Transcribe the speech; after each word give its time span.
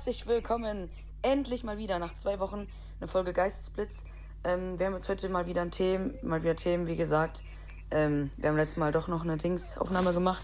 herzlich 0.00 0.26
willkommen. 0.26 0.88
Endlich 1.20 1.62
mal 1.62 1.76
wieder 1.76 1.98
nach 1.98 2.14
zwei 2.14 2.40
Wochen 2.40 2.66
eine 3.00 3.06
Folge 3.06 3.34
Geistesblitz. 3.34 4.06
Ähm, 4.44 4.78
wir 4.78 4.86
haben 4.86 4.94
jetzt 4.94 5.10
heute 5.10 5.28
mal 5.28 5.46
wieder 5.46 5.60
ein 5.60 5.70
Themen, 5.70 6.14
mal 6.22 6.42
wieder 6.42 6.56
Themen, 6.56 6.86
wie 6.86 6.96
gesagt. 6.96 7.42
Ähm, 7.90 8.30
wir 8.38 8.48
haben 8.48 8.56
letztes 8.56 8.78
Mal 8.78 8.92
doch 8.92 9.08
noch 9.08 9.24
eine 9.24 9.36
Dingsaufnahme 9.36 10.14
gemacht, 10.14 10.40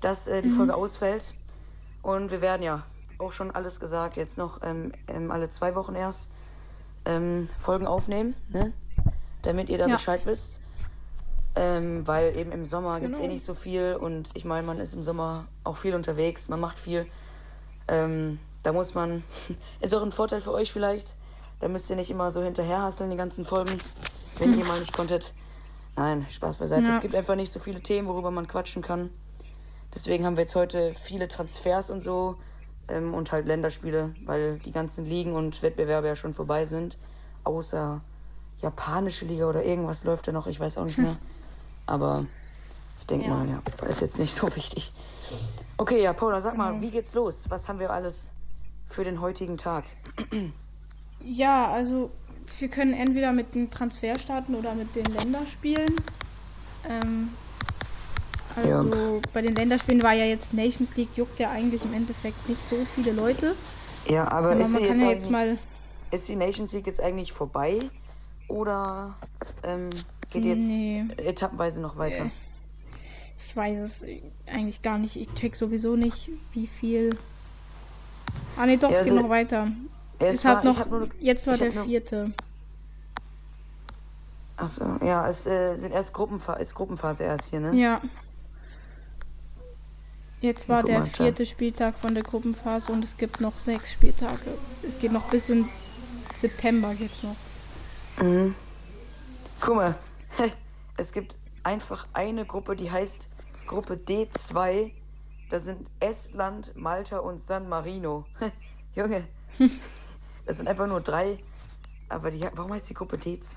dass 0.00 0.26
äh, 0.26 0.40
die 0.40 0.48
Folge 0.48 0.74
ausfällt. 0.74 1.34
Und 2.00 2.30
wir 2.30 2.40
werden 2.40 2.62
ja 2.62 2.86
auch 3.18 3.30
schon 3.30 3.50
alles 3.50 3.78
gesagt, 3.78 4.16
jetzt 4.16 4.38
noch 4.38 4.62
ähm, 4.62 4.92
ähm, 5.06 5.30
alle 5.32 5.50
zwei 5.50 5.74
Wochen 5.74 5.94
erst 5.94 6.30
ähm, 7.04 7.50
Folgen 7.58 7.86
aufnehmen, 7.86 8.36
ne? 8.48 8.72
damit 9.42 9.68
ihr 9.68 9.76
da 9.76 9.86
Ja. 9.86 9.96
Bescheid 9.96 10.22
wisst. 10.24 10.62
Ähm, 11.56 12.06
weil 12.06 12.34
eben 12.38 12.52
im 12.52 12.64
Sommer 12.64 13.00
gibt 13.00 13.12
es 13.12 13.18
eh 13.18 13.24
Genau. 13.24 13.34
nicht 13.34 13.44
so 13.44 13.52
viel 13.52 13.96
und 14.00 14.30
ich 14.32 14.46
meine, 14.46 14.66
man 14.66 14.80
ist 14.80 14.94
im 14.94 15.02
Sommer 15.02 15.46
auch 15.62 15.76
viel 15.76 15.94
unterwegs, 15.94 16.48
man 16.48 16.58
macht 16.60 16.78
viel. 16.78 17.06
Ähm, 17.86 18.38
da 18.62 18.72
muss 18.72 18.94
man, 18.94 19.22
ist 19.80 19.94
auch 19.94 20.02
ein 20.02 20.12
Vorteil 20.12 20.40
für 20.40 20.52
euch 20.52 20.72
vielleicht, 20.72 21.14
da 21.60 21.68
müsst 21.68 21.90
ihr 21.90 21.96
nicht 21.96 22.10
immer 22.10 22.30
so 22.30 22.42
hinterherhasseln, 22.42 23.10
die 23.10 23.16
ganzen 23.16 23.44
Folgen, 23.44 23.80
wenn 24.38 24.58
ihr 24.58 24.64
mal 24.64 24.78
nicht 24.80 24.92
konntet. 24.92 25.34
Nein, 25.96 26.26
Spaß 26.30 26.56
beiseite. 26.58 26.86
Ja. 26.86 26.94
Es 26.94 27.00
gibt 27.00 27.14
einfach 27.16 27.34
nicht 27.34 27.50
so 27.50 27.58
viele 27.58 27.80
Themen, 27.80 28.06
worüber 28.06 28.30
man 28.30 28.46
quatschen 28.46 28.82
kann. 28.82 29.10
Deswegen 29.94 30.24
haben 30.24 30.36
wir 30.36 30.42
jetzt 30.42 30.54
heute 30.54 30.94
viele 30.94 31.28
Transfers 31.28 31.90
und 31.90 32.00
so 32.02 32.36
ähm, 32.88 33.14
und 33.14 33.32
halt 33.32 33.46
Länderspiele, 33.46 34.14
weil 34.24 34.58
die 34.60 34.70
ganzen 34.70 35.06
Ligen 35.06 35.32
und 35.34 35.60
Wettbewerbe 35.62 36.06
ja 36.06 36.14
schon 36.14 36.34
vorbei 36.34 36.66
sind. 36.66 36.98
Außer 37.42 38.00
japanische 38.60 39.24
Liga 39.24 39.46
oder 39.48 39.64
irgendwas 39.64 40.04
läuft 40.04 40.28
da 40.28 40.32
noch, 40.32 40.46
ich 40.46 40.60
weiß 40.60 40.78
auch 40.78 40.84
nicht 40.84 40.98
mehr. 40.98 41.16
Aber 41.86 42.26
ich 42.98 43.06
denke 43.06 43.26
Ja. 43.26 43.34
mal, 43.34 43.48
ja, 43.48 43.62
ist 43.88 44.00
jetzt 44.00 44.18
nicht 44.20 44.34
so 44.34 44.46
wichtig. 44.56 44.92
Okay, 45.78 46.02
ja, 46.02 46.12
Paula, 46.12 46.40
sag 46.40 46.56
mal, 46.56 46.70
Genau. 46.72 46.82
wie 46.82 46.90
geht's 46.90 47.14
los? 47.14 47.46
Was 47.48 47.68
haben 47.68 47.80
wir 47.80 47.90
alles 47.90 48.30
für 48.88 49.04
den 49.04 49.20
heutigen 49.20 49.56
Tag? 49.58 49.84
Ja, 51.24 51.70
also 51.70 52.10
wir 52.58 52.68
können 52.68 52.94
entweder 52.94 53.32
mit 53.32 53.54
dem 53.54 53.70
Transfer 53.70 54.18
starten 54.18 54.54
oder 54.54 54.74
mit 54.74 54.94
den 54.96 55.04
Länderspielen. 55.06 55.96
Ähm, 56.88 57.28
also 58.56 59.20
bei 59.32 59.42
den 59.42 59.54
Länderspielen 59.54 60.02
war 60.02 60.14
ja 60.14 60.24
jetzt 60.24 60.52
Nations 60.54 60.96
League, 60.96 61.10
juckt 61.16 61.38
ja 61.38 61.50
eigentlich 61.50 61.84
im 61.84 61.92
Endeffekt 61.92 62.48
nicht 62.48 62.66
so 62.68 62.76
viele 62.94 63.12
Leute. 63.12 63.54
Ja, 64.08 64.24
aber, 64.30 64.50
Aber 64.52 64.60
ist, 64.60 64.72
sie 64.72 64.80
jetzt 64.80 65.00
ja 65.02 65.10
jetzt 65.10 65.30
mal. 65.30 65.58
ist 66.10 66.28
die 66.28 66.36
Nations 66.36 66.72
League 66.72 66.86
jetzt 66.86 67.00
eigentlich 67.00 67.32
vorbei? 67.32 67.80
Oder 68.48 69.16
ähm, 69.62 69.90
geht 70.30 70.44
jetzt 70.46 70.66
Nee. 70.66 71.04
etappenweise 71.18 71.80
noch 71.82 71.98
weiter? 71.98 72.24
Äh, 72.26 72.30
Ich 73.38 73.54
weiß 73.54 73.78
es 73.80 74.04
eigentlich 74.46 74.82
gar 74.82 74.98
nicht. 74.98 75.16
Ich 75.16 75.32
check 75.34 75.54
sowieso 75.54 75.94
nicht, 75.96 76.30
wie 76.54 76.66
viel. 76.66 77.10
Ah 78.58 78.66
ne, 78.66 78.76
doch, 78.76 78.90
Ja, 78.90 78.98
es 78.98 79.06
geht 79.06 79.14
noch 79.14 79.28
weiter. 79.28 79.68
Es 80.18 80.44
hat 80.44 80.64
war- 80.64 80.72
ich 80.72 80.78
noch. 80.78 80.86
nur- 80.90 81.08
jetzt 81.20 81.46
war 81.46 81.56
der 81.56 81.72
vierte. 81.72 82.32
Achso, 84.56 84.84
ja, 85.04 85.28
es 85.28 85.46
äh, 85.46 85.76
sind 85.76 85.92
erst 85.92 86.12
Gruppenpha 86.12 86.54
ist 86.54 86.74
Gruppenphase 86.74 87.22
erst 87.22 87.50
hier, 87.50 87.60
ne? 87.60 87.72
Ja. 87.74 88.00
Jetzt 90.40 90.68
war 90.68 90.82
der 90.82 91.04
vierte 91.06 91.46
Spieltag 91.46 91.96
von 91.98 92.14
der 92.14 92.22
Gruppenphase 92.24 92.92
und 92.92 93.02
es 93.04 93.16
gibt 93.16 93.40
noch 93.40 93.58
sechs 93.60 93.92
Spieltage. 93.92 94.56
Es 94.82 94.98
geht 94.98 95.12
noch 95.12 95.24
bis 95.30 95.48
in 95.48 95.68
September 96.34 96.94
geht's 96.94 97.22
noch. 97.22 97.36
Mhm. 98.24 98.54
Guck 99.60 99.76
mal, 99.76 99.94
es 100.96 101.12
gibt 101.12 101.36
einfach 101.62 102.06
eine 102.12 102.44
Gruppe, 102.44 102.74
die 102.76 102.90
heißt 102.90 103.28
Gruppe 103.66 103.94
D2. 103.94 104.90
Da 105.50 105.58
sind 105.60 105.88
Estland, 106.00 106.76
Malta 106.76 107.18
und 107.18 107.40
San 107.40 107.68
Marino. 107.68 108.24
Junge, 108.94 109.24
das 110.46 110.56
sind 110.58 110.68
einfach 110.68 110.86
nur 110.86 111.00
drei. 111.00 111.36
Aber 112.08 112.30
die, 112.30 112.40
warum 112.54 112.72
heißt 112.72 112.90
die 112.90 112.94
Gruppe 112.94 113.16
D2? 113.16 113.54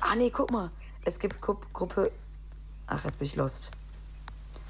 Ah, 0.00 0.14
nee, 0.16 0.30
guck 0.30 0.50
mal. 0.50 0.70
Es 1.04 1.18
gibt 1.18 1.40
Gru 1.40 1.56
Gruppe. 1.72 2.12
Ach, 2.86 3.04
jetzt 3.04 3.18
bin 3.18 3.26
ich 3.26 3.36
lost. 3.36 3.70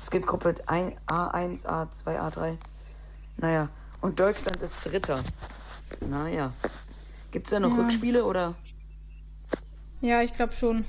Es 0.01 0.11
gibt 0.11 0.27
Gruppe 0.27 0.55
ein- 0.67 0.97
A1, 1.07 1.67
A2, 1.67 2.19
A3. 2.19 2.57
Naja, 3.37 3.69
und 4.01 4.19
Deutschland 4.19 4.57
ist 4.59 4.85
Dritter. 4.85 5.23
Naja. 6.01 6.53
Gibt 7.31 7.47
es 7.47 7.51
da 7.51 7.61
noch 7.61 7.77
Ja. 7.77 7.83
Rückspiele 7.83 8.25
oder? 8.25 8.55
Ja, 10.01 10.23
ich 10.23 10.33
glaube 10.33 10.55
schon. 10.55 10.85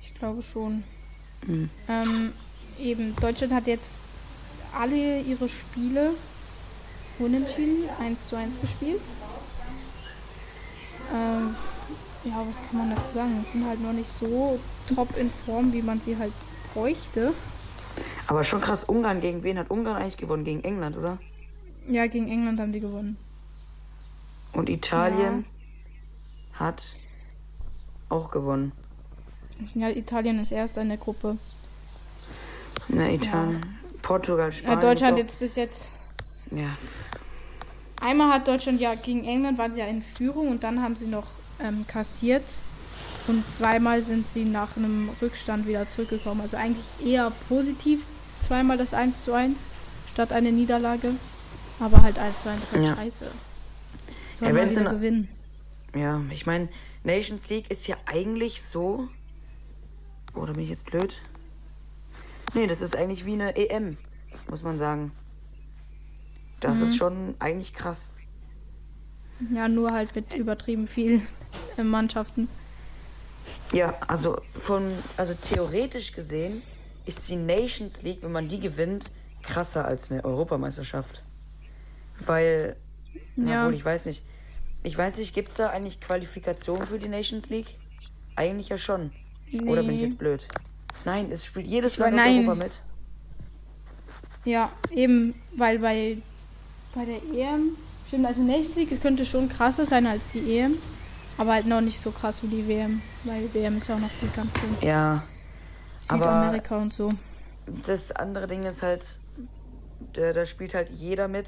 Ich 0.00 0.14
glaube 0.14 0.42
schon. 0.42 0.84
Mhm. 1.46 1.68
Ähm, 1.88 2.32
eben, 2.80 3.14
Deutschland 3.16 3.52
hat 3.52 3.66
jetzt 3.66 4.06
alle 4.72 5.20
ihre 5.20 5.48
Spiele 5.48 6.12
unentschieden 7.18 7.88
1 8.00 8.28
zu 8.28 8.36
1 8.36 8.60
gespielt. 8.60 9.00
Ähm, 11.14 11.54
ja, 12.24 12.44
was 12.48 12.60
kann 12.68 12.78
man 12.78 12.94
dazu 12.94 13.12
sagen? 13.14 13.42
Die 13.42 13.50
sind 13.50 13.66
halt 13.66 13.80
noch 13.80 13.92
nicht 13.92 14.08
so 14.08 14.58
top 14.94 15.16
in 15.16 15.30
Form, 15.30 15.72
wie 15.72 15.82
man 15.82 16.00
sie 16.00 16.16
halt 16.16 16.32
bräuchte. 16.74 17.32
Aber 18.26 18.44
schon 18.44 18.60
krass, 18.60 18.84
Ungarn 18.84 19.20
gegen 19.20 19.42
wen 19.42 19.58
hat 19.58 19.70
Ungarn 19.70 19.96
eigentlich 19.96 20.16
gewonnen? 20.16 20.44
Gegen 20.44 20.64
England, 20.64 20.96
oder? 20.96 21.18
Ja, 21.88 22.06
gegen 22.06 22.28
England 22.28 22.60
haben 22.60 22.72
die 22.72 22.80
gewonnen. 22.80 23.16
Und 24.52 24.68
Italien 24.68 25.44
hat 26.54 26.96
auch 28.08 28.30
gewonnen. 28.30 28.72
Ja, 29.74 29.88
Italien 29.88 30.40
ist 30.40 30.52
erster 30.52 30.82
in 30.82 30.88
der 30.88 30.98
Gruppe. 30.98 31.38
Na, 32.88 33.10
Italien. 33.10 33.78
Portugal, 34.02 34.46
Ja, 34.46 34.52
Spanien. 34.52 34.80
Deutschland 34.80 35.18
ist 35.18 35.24
jetzt 35.24 35.38
bis 35.40 35.56
jetzt. 35.56 35.86
Ja. 36.50 36.76
Einmal 38.00 38.32
hat 38.32 38.46
Deutschland 38.46 38.80
ja 38.80 38.94
gegen 38.94 39.24
England 39.24 39.58
waren 39.58 39.72
sie 39.72 39.80
ja 39.80 39.86
in 39.86 40.02
Führung 40.02 40.48
und 40.48 40.62
dann 40.62 40.82
haben 40.82 40.94
sie 40.96 41.06
noch 41.06 41.26
ähm, 41.60 41.86
kassiert. 41.88 42.44
Und 43.26 43.48
zweimal 43.48 44.02
sind 44.02 44.28
sie 44.28 44.44
nach 44.44 44.76
einem 44.76 45.08
Rückstand 45.20 45.66
wieder 45.66 45.86
zurückgekommen. 45.88 46.40
Also 46.42 46.56
eigentlich 46.56 46.84
eher 47.04 47.32
positiv. 47.48 48.04
Zweimal 48.40 48.76
das 48.76 48.94
1 48.94 49.22
zu 49.24 49.32
1 49.32 49.58
statt 50.12 50.30
eine 50.32 50.52
Niederlage. 50.52 51.12
Aber 51.80 52.02
halt 52.02 52.18
1 52.18 52.38
zu 52.40 52.48
1 52.50 52.72
halt 52.72 52.84
Ja. 52.84 52.94
scheiße. 52.94 53.26
Soll 54.34 54.48
Ja, 54.48 54.54
man 54.54 54.70
wieder 54.70 54.80
in- 54.82 54.96
gewinnen. 54.96 55.28
Ja, 55.96 56.20
ich 56.30 56.46
meine, 56.46 56.68
Nations 57.02 57.48
League 57.48 57.68
ist 57.70 57.86
ja 57.88 57.96
eigentlich 58.06 58.62
so. 58.62 59.08
Oder 60.34 60.52
bin 60.52 60.62
ich 60.62 60.70
jetzt 60.70 60.86
blöd? 60.86 61.20
Nee, 62.54 62.66
das 62.66 62.80
ist 62.80 62.96
eigentlich 62.96 63.24
wie 63.26 63.34
eine 63.34 63.56
EM, 63.56 63.96
muss 64.48 64.62
man 64.62 64.78
sagen. 64.78 65.12
Das 66.60 66.78
Mhm. 66.78 66.84
ist 66.84 66.96
schon 66.96 67.34
eigentlich 67.38 67.74
krass. 67.74 68.14
Ja, 69.52 69.68
nur 69.68 69.92
halt 69.92 70.14
mit 70.14 70.34
übertrieben 70.34 70.88
vielen 70.88 71.26
äh, 71.76 71.82
Mannschaften. 71.82 72.48
Ja, 73.72 73.94
also 74.06 74.40
von, 74.54 74.92
also 75.16 75.34
theoretisch 75.34 76.12
gesehen 76.12 76.62
ist 77.04 77.28
die 77.28 77.36
Nations 77.36 78.02
League, 78.02 78.22
wenn 78.22 78.32
man 78.32 78.48
die 78.48 78.58
gewinnt, 78.60 79.10
krasser 79.42 79.84
als 79.84 80.10
eine 80.10 80.24
Europameisterschaft. 80.24 81.22
Weil, 82.24 82.76
na, 83.36 83.50
Ja. 83.50 83.62
obwohl 83.64 83.74
ich 83.76 83.84
weiß 83.84 84.06
nicht, 84.06 84.24
ich 84.82 84.96
weiß 84.96 85.18
nicht, 85.18 85.34
gibt 85.34 85.50
es 85.50 85.56
da 85.58 85.68
eigentlich 85.70 86.00
Qualifikation 86.00 86.86
für 86.86 86.98
die 86.98 87.08
Nations 87.08 87.48
League? 87.50 87.76
Eigentlich 88.36 88.68
ja 88.70 88.78
schon. 88.78 89.12
Oder 89.66 89.82
bin 89.82 89.92
ich 89.92 89.98
Nee. 89.98 90.02
jetzt 90.04 90.18
blöd? 90.18 90.48
Nein, 91.06 91.28
es 91.30 91.44
spielt 91.46 91.66
jedes 91.68 91.96
Land 91.98 92.18
aus. 92.18 92.26
Europa 92.26 92.54
mit. 92.56 92.82
Ja, 94.44 94.70
eben, 94.90 95.34
weil 95.56 95.78
bei, 95.78 96.18
bei 96.94 97.04
der 97.04 97.22
EM, 97.32 97.76
stimmt, 98.08 98.26
also 98.26 98.42
Nations 98.42 98.74
League 98.74 98.90
es 98.92 99.00
könnte 99.00 99.24
schon 99.24 99.48
krasser 99.48 99.86
sein 99.86 100.04
als 100.06 100.28
die 100.34 100.58
EM, 100.58 100.74
aber 101.38 101.52
halt 101.54 101.66
noch 101.66 101.80
nicht 101.80 102.00
so 102.00 102.10
krass 102.10 102.42
wie 102.42 102.48
die 102.48 102.66
WM, 102.68 103.00
weil 103.24 103.42
die 103.46 103.54
WM 103.54 103.76
ist 103.76 103.86
ja 103.88 103.94
auch 103.94 104.00
noch 104.00 104.10
die 104.20 104.28
ganze 104.34 104.58
Ja, 104.84 105.22
Aber- 106.08 106.24
Südamerika 106.24 106.76
und 106.76 106.92
so. 106.92 107.12
das 107.84 108.10
andere 108.10 108.48
Ding 108.48 108.64
ist 108.64 108.82
halt, 108.82 109.18
da, 110.12 110.32
da 110.32 110.44
spielt 110.44 110.74
halt 110.74 110.90
jeder 110.90 111.28
mit. 111.28 111.46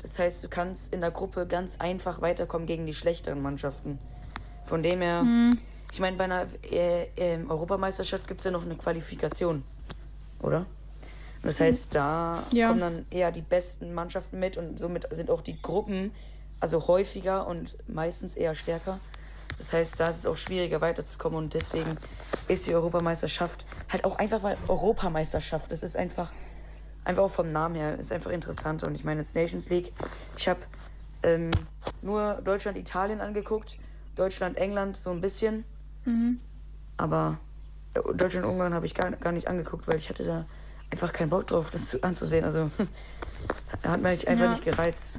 Das 0.00 0.18
heißt, 0.18 0.42
du 0.44 0.48
kannst 0.48 0.94
in 0.94 1.00
der 1.02 1.10
Gruppe 1.10 1.46
ganz 1.46 1.78
einfach 1.80 2.22
weiterkommen 2.22 2.66
gegen 2.66 2.86
die 2.86 2.94
schlechteren 2.94 3.42
Mannschaften. 3.42 3.98
Von 4.64 4.82
dem 4.82 5.00
her, 5.02 5.20
Hm. 5.20 5.58
Ich 5.92 6.00
meine, 6.00 6.16
bei 6.16 6.24
einer 6.24 6.46
äh, 6.70 7.06
ähm, 7.16 7.50
Europameisterschaft 7.50 8.26
gibt 8.28 8.40
es 8.40 8.44
ja 8.44 8.50
noch 8.50 8.62
eine 8.64 8.76
Qualifikation, 8.76 9.62
oder? 10.40 10.58
Und 10.58 10.66
das 11.44 11.60
heißt, 11.60 11.94
da 11.94 12.42
Ja. 12.52 12.68
kommen 12.68 12.80
dann 12.80 13.06
eher 13.10 13.30
die 13.30 13.42
besten 13.42 13.94
Mannschaften 13.94 14.38
mit 14.38 14.56
und 14.56 14.78
somit 14.78 15.06
sind 15.12 15.30
auch 15.30 15.42
die 15.42 15.60
Gruppen 15.60 16.12
also 16.58 16.86
häufiger 16.88 17.46
und 17.46 17.76
meistens 17.88 18.34
eher 18.34 18.54
stärker. 18.54 18.98
Das 19.58 19.72
heißt, 19.72 20.00
da 20.00 20.06
ist 20.06 20.18
es 20.18 20.26
auch 20.26 20.36
schwieriger 20.36 20.80
weiterzukommen 20.80 21.38
und 21.38 21.54
deswegen 21.54 21.96
ist 22.48 22.66
die 22.66 22.74
Europameisterschaft 22.74 23.64
halt 23.90 24.04
auch 24.04 24.16
einfach, 24.18 24.42
weil 24.42 24.56
Europameisterschaft, 24.68 25.70
das 25.70 25.82
ist 25.82 25.96
einfach, 25.96 26.32
einfach 27.04 27.22
auch 27.24 27.30
vom 27.30 27.48
Namen 27.48 27.74
her, 27.76 27.98
ist 27.98 28.12
einfach 28.12 28.30
interessant. 28.30 28.82
Und 28.82 28.94
ich 28.94 29.04
meine, 29.04 29.20
jetzt 29.20 29.34
Nations 29.34 29.68
League, 29.70 29.92
ich 30.36 30.48
habe 30.48 30.60
ähm, 31.22 31.50
nur 32.02 32.34
Deutschland, 32.44 32.76
Italien 32.76 33.20
angeguckt, 33.20 33.78
Deutschland, 34.14 34.56
England 34.58 34.96
so 34.96 35.10
ein 35.10 35.20
bisschen, 35.20 35.64
Mhm. 36.06 36.40
aber 36.96 37.38
äh, 37.94 38.00
Deutschland, 38.14 38.46
Ungarn 38.46 38.72
habe 38.74 38.86
ich 38.86 38.94
gar, 38.94 39.10
gar 39.12 39.32
nicht 39.32 39.48
angeguckt, 39.48 39.86
weil 39.88 39.96
ich 39.96 40.08
hatte 40.08 40.24
da 40.24 40.46
einfach 40.90 41.12
keinen 41.12 41.30
Bock 41.30 41.46
drauf, 41.48 41.70
das 41.70 41.88
zu, 41.90 42.02
anzusehen. 42.02 42.44
Also 42.44 42.70
Hat 43.82 44.00
mich 44.02 44.26
einfach 44.28 44.44
Ja. 44.44 44.50
nicht 44.50 44.64
gereizt. 44.64 45.18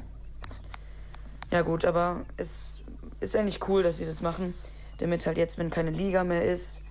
Ja 1.51 1.61
gut, 1.61 1.85
aber 1.85 2.25
es 2.37 2.81
ist 3.19 3.35
eigentlich 3.35 3.67
cool, 3.67 3.83
dass 3.83 3.97
sie 3.97 4.05
das 4.05 4.21
machen. 4.21 4.53
Damit 4.99 5.25
halt 5.25 5.37
jetzt, 5.37 5.57
wenn 5.57 5.69
keine 5.69 5.91
Liga 5.91 6.23
mehr 6.23 6.43
ist, 6.43 6.81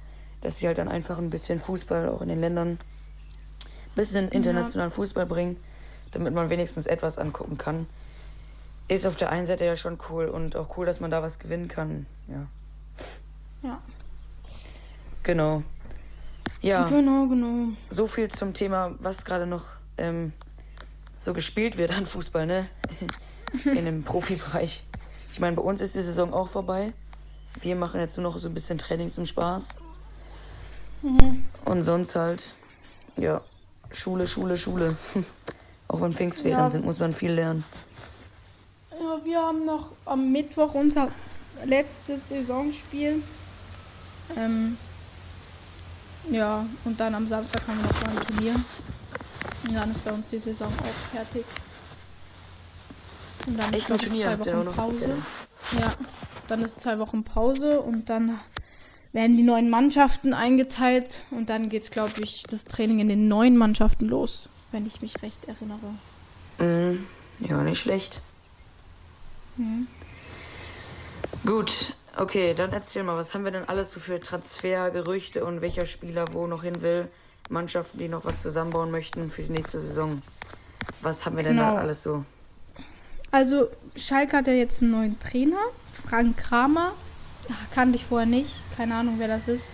dass 0.41 0.59
sie 0.59 0.67
halt 0.67 0.79
dann 0.79 0.89
einfach 0.89 1.19
ein 1.19 1.31
bisschen 1.31 1.59
Fußball 1.59 2.09
auch 2.09 2.23
in 2.23 2.29
den 2.29 2.41
Ländern, 2.41 2.69
ein 2.73 3.95
bisschen 3.95 4.29
internationalen 4.31 4.91
Fußball 4.93 5.27
bringen, 5.27 5.57
damit 6.13 6.33
man 6.35 6.49
wenigstens 6.51 6.87
etwas 6.87 7.19
angucken 7.19 7.59
kann. 7.59 7.87
Ist 8.89 9.07
auf 9.07 9.17
der 9.17 9.31
einen 9.31 9.47
Seite 9.47 9.65
ja 9.65 9.77
schon 9.77 9.99
cool 10.09 10.27
und 10.27 10.55
auch 10.57 10.77
cool, 10.77 10.87
dass 10.87 11.01
man 11.01 11.11
da 11.11 11.23
was 11.23 11.39
gewinnen 11.39 11.69
kann. 11.69 12.07
Ja, 12.29 12.47
Ja. 13.67 13.81
genau. 15.23 15.63
Ja. 16.63 16.87
Genau, 16.89 17.27
genau. 17.27 17.73
so 17.91 18.07
viel 18.07 18.29
zum 18.29 18.55
Thema, 18.55 18.95
was 19.01 19.25
gerade 19.25 19.47
noch 19.47 19.65
ähm, 19.99 20.33
so 21.19 21.35
gespielt 21.35 21.77
wird 21.77 21.91
an 21.93 22.07
Fußball, 22.07 22.47
ne? 22.47 22.69
In 23.65 23.85
dem 23.85 24.05
Profibereich. 24.05 24.85
Ich 25.33 25.41
meine, 25.41 25.57
bei 25.57 25.63
uns 25.63 25.81
ist 25.81 25.95
die 25.95 26.01
Saison 26.01 26.33
auch 26.33 26.49
vorbei. 26.49 26.93
Wir 27.61 27.77
machen 27.77 28.01
jetzt 28.01 28.17
nur 28.17 28.25
noch 28.25 28.39
so 28.39 28.49
ein 28.49 28.55
bisschen 28.55 28.79
Training 28.79 29.11
zum 29.11 29.27
Spaß. 29.27 29.79
Und 31.65 31.83
sonst 31.83 32.17
halt, 32.17 32.55
ja, 33.17 33.41
Schule, 33.93 34.27
Schule, 34.27 34.57
Schule. 34.59 34.97
auch 35.89 36.01
wenn 36.01 36.13
Pfingstferien 36.13 36.59
Ja. 36.61 36.69
sind, 36.69 36.85
muss 36.85 37.01
man 37.01 37.13
viel 37.15 37.33
lernen. 37.33 37.65
Ja, 38.91 39.25
wir 39.25 39.39
haben 39.41 39.65
noch 39.65 39.93
am 40.05 40.33
Mittwoch 40.33 40.75
unser 40.75 41.09
letztes 41.65 42.29
Saisonspiel. 42.29 43.23
Ähm, 44.37 44.77
ja, 46.31 46.67
und 46.85 46.99
dann 46.99 47.15
am 47.15 47.27
Samstag 47.27 47.67
haben 47.67 47.79
wir 47.79 47.87
noch 47.87 48.03
mal 48.03 48.11
ein 48.11 48.27
Turnier. 48.27 48.55
Und 49.69 49.75
dann 49.75 49.91
ist 49.91 50.05
bei 50.05 50.13
uns 50.13 50.31
die 50.31 50.39
Saison 50.39 50.73
auch 50.83 51.11
fertig. 51.13 51.45
Und 53.47 53.59
dann 53.59 53.73
ist, 53.73 53.87
glaube 53.87 54.05
ich, 54.05 54.13
zwei 54.13 54.39
Wochen? 54.39 54.67
Pause. 54.75 55.23
Ja, 55.79 55.95
dann 56.47 56.63
ist 56.63 56.81
zwei 56.81 56.99
Wochen 56.99 57.25
Pause 57.25 57.81
und 57.81 58.09
dann 58.09 58.41
werden 59.13 59.37
die 59.37 59.43
neuen 59.43 59.71
Mannschaften 59.71 60.35
eingeteilt 60.35 61.23
und 61.31 61.49
dann 61.49 61.69
geht's, 61.69 61.91
glaube 61.91 62.21
ich, 62.21 62.43
das 62.51 62.65
Training 62.65 63.01
in 63.01 63.09
den 63.09 63.29
neuen 63.29 63.57
Mannschaften 63.57 64.07
los, 64.07 64.49
wenn 64.73 64.85
ich 64.87 65.01
mich 65.01 65.23
recht 65.23 65.45
erinnere. 65.47 65.95
Mhm. 66.59 67.07
Ja, 67.41 67.63
nicht 67.63 67.81
schlecht. 67.81 68.21
Mhm. 69.57 69.87
Gut, 71.45 71.95
okay, 72.17 72.55
dann 72.55 72.73
erzähl 72.73 73.03
mal, 73.03 73.17
was 73.17 73.35
haben 73.35 73.45
wir 73.45 73.51
denn 73.53 73.69
alles 73.69 73.93
so 73.93 74.01
für 74.01 74.21
Transfergerüchte 74.21 75.45
und 75.45 75.61
welcher 75.61 75.87
Spieler 75.87 76.27
wo 76.33 76.47
noch 76.47 76.63
hin 76.63 76.83
will? 76.83 77.09
Mannschaften, 77.49 77.99
die 77.99 78.09
noch 78.09 78.25
was 78.25 78.43
zusammenbauen 78.43 78.91
möchten 78.91 79.31
für 79.31 79.43
die 79.43 79.53
nächste 79.53 79.79
Saison. 79.79 80.23
Was 81.01 81.25
haben 81.25 81.37
wir 81.37 81.45
denn 81.45 81.57
da 81.57 81.71
Genau. 81.71 81.81
alles 81.81 82.03
so? 82.03 82.25
Also, 83.31 83.69
Schalke 83.97 84.37
hat 84.37 84.47
ja 84.47 84.53
jetzt 84.53 84.83
einen 84.83 84.91
neuen 84.93 85.21
Trainer, 85.21 85.61
Frank 86.07 86.37
Kramer. 86.39 86.93
Ach, 87.51 87.71
kannte 87.75 87.97
ich 87.97 88.05
vorher 88.05 88.27
nicht, 88.27 88.57
keine 88.77 88.95
Ahnung, 88.97 89.17
wer 89.19 89.29
das 89.29 89.47
ist. 89.47 89.65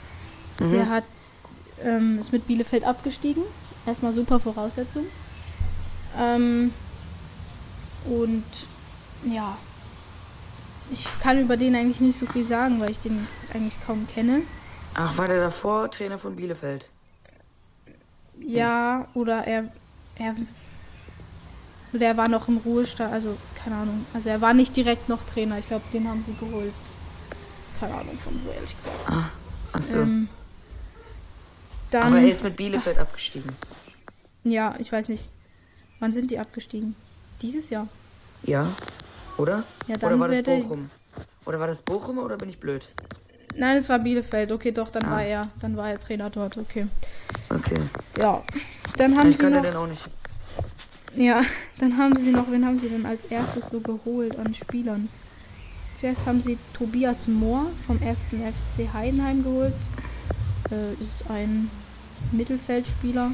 Mhm. 0.61 0.73
Der 0.73 0.89
hat, 0.91 1.05
ähm, 1.83 2.19
ist 2.19 2.33
mit 2.33 2.47
Bielefeld 2.47 2.85
abgestiegen. 2.85 3.43
Erstmal 3.87 4.13
super 4.13 4.39
Voraussetzung. 4.39 5.07
Ähm, 6.19 6.73
und 8.05 8.45
ja, 9.25 9.57
ich 10.93 11.07
kann 11.21 11.41
über 11.41 11.57
den 11.57 11.75
eigentlich 11.75 12.01
nicht 12.01 12.19
so 12.19 12.27
viel 12.27 12.45
sagen, 12.45 12.81
weil 12.81 12.91
ich 12.91 12.99
den 13.01 13.27
eigentlich 13.53 13.77
kaum 13.87 14.07
kenne. 14.07 14.43
Ach, 14.95 15.17
war 15.17 15.27
der 15.27 15.41
davor 15.41 15.91
Trainer 15.91 16.19
von 16.19 16.37
Bielefeld? 16.37 16.89
Ja, 18.41 19.07
oder 19.15 19.45
er, 19.47 19.65
er, 20.17 20.35
oder 21.93 22.07
er 22.07 22.17
war 22.17 22.29
noch 22.29 22.49
im 22.49 22.59
Ruhestand, 22.59 23.13
also 23.13 23.37
keine 23.63 23.77
Ahnung. 23.77 24.05
Also 24.13 24.29
er 24.31 24.41
war 24.41 24.53
nicht 24.55 24.77
direkt 24.77 25.09
noch 25.09 25.21
Trainer. 25.33 25.59
Ich 25.59 25.67
glaube, 25.67 25.85
den 25.93 26.09
haben 26.09 26.25
sie 26.27 26.35
geholt. 26.35 26.73
Keine 27.79 27.95
Ahnung 27.95 28.19
von 28.19 28.41
wo, 28.45 28.51
ehrlich 28.53 28.77
gesagt. 28.77 28.97
Ah, 29.07 29.31
ach 29.73 29.83
so. 29.83 30.01
Ähm, 30.01 30.29
Aber 31.93 32.09
dann, 32.09 32.17
er 32.25 32.31
ist 32.31 32.43
mit 32.43 32.57
Bielefeld 32.57 32.99
abgestiegen. 32.99 33.55
ja, 34.45 34.75
ich 34.79 34.91
weiß 34.91 35.09
nicht. 35.09 35.33
Wann 36.01 36.13
sind 36.13 36.31
die 36.31 36.39
abgestiegen? 36.39 36.97
Dieses 37.41 37.71
Jahr. 37.71 37.87
Ja? 38.43 38.67
Oder? 39.39 39.65
Ja, 39.87 39.97
dann 39.97 40.13
oder 40.15 40.21
war 40.21 40.29
das 40.29 40.43
Bochum? 40.43 40.91
Oder 41.45 41.61
war 41.61 41.67
das 41.67 41.83
Bochum 41.83 42.19
oder 42.19 42.37
bin 42.37 42.49
ich 42.49 42.59
blöd? 42.59 42.87
Nein, 43.57 43.77
es 43.79 43.89
war 43.89 43.99
Bielefeld. 43.99 44.51
Okay, 44.53 44.73
doch, 44.73 44.91
dann 44.91 45.05
Ah. 45.05 45.11
war 45.13 45.23
er, 45.25 45.49
dann 45.61 45.77
war 45.77 45.91
er 45.91 45.99
Trainer 45.99 46.31
dort. 46.31 46.57
Okay. 46.57 46.87
Okay. 47.51 47.81
Ja. 48.21 48.43
Dann 48.97 49.17
haben 49.19 49.31
Ich 49.31 49.37
sie 49.37 49.43
kannte 49.43 49.59
noch, 49.61 49.67
den 49.67 49.77
auch 49.77 49.87
nicht. 49.87 50.03
ja, 51.17 51.43
dann 51.79 51.97
haben 51.99 52.17
sie 52.17 52.31
noch, 52.31 52.51
wen 52.51 52.65
haben 52.65 52.79
sie 52.79 52.89
denn 52.89 53.05
als 53.07 53.25
erstes 53.27 53.69
so 53.71 53.81
geholt 53.81 54.39
an 54.39 54.55
Spielern? 54.55 55.09
Zuerst 55.95 56.25
haben 56.27 56.41
sie 56.41 56.57
Tobias 56.73 57.29
Mohr 57.29 57.67
vom 57.87 57.99
1. 58.03 58.31
FC 58.31 58.93
Heidenheim 58.95 59.43
geholt. 59.45 59.75
Äh, 60.71 60.95
ist 61.03 61.25
ein 61.29 61.71
Mittelfeldspieler. 62.33 63.33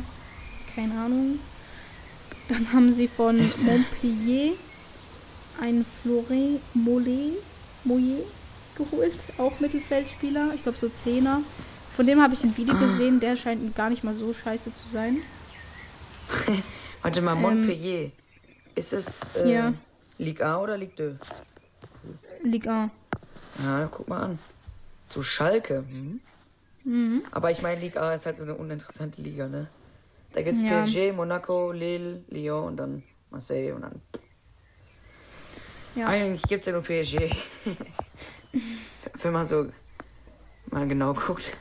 Keine 0.75 0.95
Ahnung. 1.01 1.39
Dann 2.49 2.73
haben 2.73 2.93
sie 2.93 3.07
von? 3.07 3.37
Montpellier 3.65 4.55
einen 5.61 5.85
Florent 6.03 6.61
Mollet, 6.75 7.35
Moyer 7.85 8.19
geholt. 8.77 9.19
Auch 9.39 9.59
Mittelfeldspieler. 9.61 10.53
Ich 10.55 10.63
glaube 10.63 10.79
so 10.79 10.89
Zehner. 10.89 11.43
Von 11.97 12.07
dem 12.07 12.23
habe 12.23 12.35
ich 12.35 12.45
ein 12.45 12.57
Video 12.57 12.75
Ah. 12.75 12.81
gesehen. 12.81 13.19
Der 13.21 13.37
scheint 13.37 13.75
gar 13.75 13.91
nicht 13.91 14.05
mal 14.05 14.15
so 14.15 14.33
scheiße 14.33 14.73
zu 14.75 14.89
sein. 14.89 15.19
Warte 17.03 17.23
mal, 17.23 17.33
Ähm, 17.37 17.43
Montpellier. 17.43 18.11
Ist 18.75 18.93
es 18.93 19.21
äh, 19.37 19.53
Ja. 19.53 19.75
Ligue 20.19 20.45
A 20.47 20.59
oder 20.61 20.77
Ligue 20.77 21.19
2? 22.43 22.49
Ligue 22.49 22.71
1. 22.73 22.91
Ja, 23.65 23.89
guck 23.91 24.09
mal 24.09 24.21
an. 24.23 24.39
Zu 25.09 25.23
Schalke. 25.23 25.85
Hm? 25.89 26.21
Mhm. 26.85 27.23
Aber 27.31 27.51
ich 27.51 27.63
meine, 27.63 27.81
Ligue 27.81 28.01
A 28.01 28.15
ist 28.15 28.27
halt 28.27 28.37
so 28.37 28.43
eine 28.45 28.55
uninteressante 28.55 29.21
Liga, 29.21 29.49
ne? 29.49 29.69
Da 30.33 30.43
gibt's 30.43 30.61
Ja. 30.63 30.83
PSG, 30.83 31.13
Monaco, 31.13 31.73
Lille, 31.73 32.23
Lyon 32.29 32.65
und 32.69 32.77
dann 32.77 33.03
Marseille 33.31 33.73
und 33.73 33.83
dann. 33.83 34.01
Ja. 35.95 36.07
Eigentlich 36.07 36.43
gibt's 36.43 36.67
ja 36.67 36.73
nur 36.73 36.83
PSG. 36.83 37.31
Wenn 39.23 39.33
man 39.33 39.47
so 39.47 39.67
mal 40.71 40.87
genau 40.87 41.15
guckt. 41.15 41.57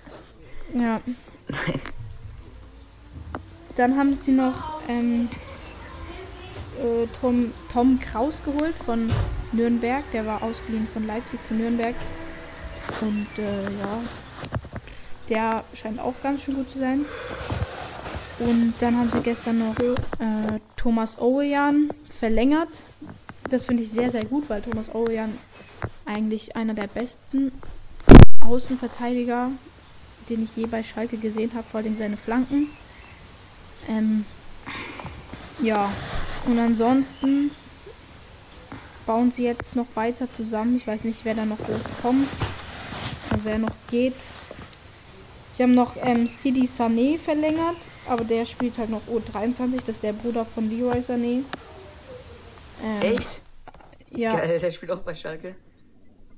Ja. 0.73 1.01
Nein. 1.47 1.81
Dann 3.75 3.95
haben 3.95 4.13
sie 4.13 4.31
noch 4.31 4.81
ähm, 4.89 5.29
äh, 6.77 7.07
Tom, 7.21 7.53
Tom 7.71 7.99
Kraus 7.99 8.41
geholt 8.43 8.75
von 8.75 9.11
Nürnberg. 9.51 10.03
Der 10.13 10.25
war 10.25 10.41
ausgeliehen 10.43 10.87
von 10.87 11.05
Leipzig 11.05 11.39
zu 11.47 11.53
Nürnberg. 11.53 11.95
Und 13.01 13.27
äh, 13.37 13.63
ja, 13.63 13.99
der 15.29 15.63
scheint 15.73 15.99
auch 15.99 16.15
ganz 16.23 16.43
schön 16.43 16.55
gut 16.55 16.69
zu 16.69 16.79
sein. 16.79 17.05
Und 18.39 18.73
dann 18.79 18.97
haben 18.97 19.09
sie 19.09 19.21
gestern 19.21 19.59
noch 19.59 19.79
äh, 19.79 20.59
Thomas 20.75 21.17
Owejan 21.19 21.91
verlängert. 22.09 22.83
Das 23.49 23.65
finde 23.65 23.83
ich 23.83 23.89
sehr, 23.89 24.11
sehr 24.11 24.25
gut, 24.25 24.49
weil 24.49 24.61
Thomas 24.61 24.93
Owejan 24.93 25.37
eigentlich 26.05 26.55
einer 26.55 26.73
der 26.73 26.87
besten 26.87 27.51
Außenverteidiger, 28.41 29.51
den 30.29 30.43
ich 30.43 30.55
je 30.55 30.65
bei 30.65 30.83
Schalke 30.83 31.17
gesehen 31.17 31.51
habe, 31.53 31.65
vor 31.69 31.79
allem 31.79 31.97
seine 31.97 32.17
Flanken. 32.17 32.69
Ähm, 33.87 34.25
ja, 35.61 35.89
und 36.45 36.59
ansonsten 36.59 37.51
bauen 39.05 39.31
sie 39.31 39.43
jetzt 39.43 39.75
noch 39.75 39.87
weiter 39.95 40.31
zusammen. 40.33 40.75
Ich 40.75 40.85
weiß 40.85 41.05
nicht, 41.05 41.23
wer 41.23 41.35
da 41.35 41.45
noch 41.45 41.57
groß 41.57 41.83
kommt, 42.01 42.27
oder 43.29 43.39
wer 43.43 43.59
noch 43.59 43.75
geht. 43.89 44.15
Sie 45.53 45.63
haben 45.63 45.73
noch 45.73 45.95
ähm, 46.01 46.27
Sidi 46.27 46.65
Sané 46.65 47.17
verlängert, 47.17 47.77
aber 48.07 48.25
der 48.25 48.45
spielt 48.45 48.77
halt 48.77 48.89
noch 48.89 49.01
U23, 49.07 49.77
das 49.77 49.95
ist 49.95 50.03
der 50.03 50.13
Bruder 50.13 50.45
von 50.45 50.69
Leroy 50.69 50.99
Sané. 50.99 51.43
Ähm, 52.83 53.01
Echt? 53.01 53.41
Ja, 54.11 54.35
Geil, 54.37 54.59
der 54.59 54.71
spielt 54.71 54.91
auch 54.91 54.99
bei 54.99 55.13
Schalke. 55.15 55.55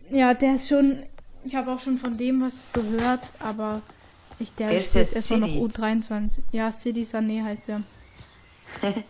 ja, 0.09 0.33
der 0.33 0.55
ist 0.55 0.67
schon. 0.67 1.03
Ich 1.45 1.55
habe 1.55 1.71
auch 1.71 1.79
schon 1.79 1.97
von 1.97 2.17
dem 2.17 2.41
was 2.41 2.67
gehört, 2.73 3.21
aber 3.39 3.81
ich 4.39 4.53
der 4.55 4.69
Wer 4.69 4.77
ist 4.77 4.93
der 4.95 5.01
erstmal 5.01 5.39
noch 5.41 5.47
Sidi? 5.47 5.59
U23. 5.65 6.39
Ja, 6.51 6.71
Sidi 6.71 7.03
Sané 7.03 7.43
heißt 7.43 7.67
der. 7.69 7.81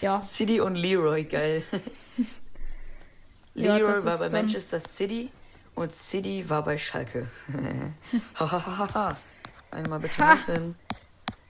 ja, 0.00 0.22
City 0.22 0.60
und 0.60 0.74
Leroy, 0.76 1.24
geil. 1.24 1.64
Ja, 3.56 3.76
Leroy 3.76 3.92
das 3.92 4.04
war 4.04 4.18
bei 4.18 4.30
Manchester 4.30 4.80
City 4.80 5.30
und 5.76 5.92
City 5.92 6.44
war 6.48 6.64
bei 6.64 6.76
Schalke. 6.76 7.28
Einmal 9.70 10.00
bitte 10.00 10.18
Ha. 10.18 10.36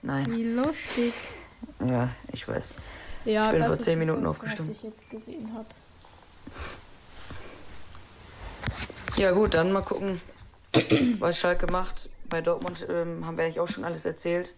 Nein, 0.03 0.31
wie 0.31 0.43
lustig. 0.43 1.13
ja, 1.79 2.09
ich 2.31 2.47
weiß. 2.47 2.75
Ja, 3.25 3.47
Ich 3.47 3.53
bin 3.53 3.63
vor 3.63 3.73
ist 3.73 3.81
10 3.81 3.97
Minuten 3.97 4.23
das, 4.23 4.31
aufgestimmt. 4.31 4.69
Was 4.69 4.77
ich 4.77 4.83
jetzt 4.83 5.09
gesehen 5.09 5.51
habe. 5.53 5.65
Ja 9.17 9.31
gut, 9.31 9.55
dann 9.55 9.71
mal 9.71 9.81
gucken, 9.81 10.21
was 11.19 11.39
Schalke 11.39 11.71
macht. 11.71 12.09
Bei 12.29 12.41
Dortmund 12.41 12.85
ähm, 12.87 13.25
haben 13.25 13.37
wir 13.37 13.45
eigentlich 13.45 13.59
auch 13.59 13.67
schon 13.67 13.83
alles 13.83 14.05
erzählt. 14.05 14.53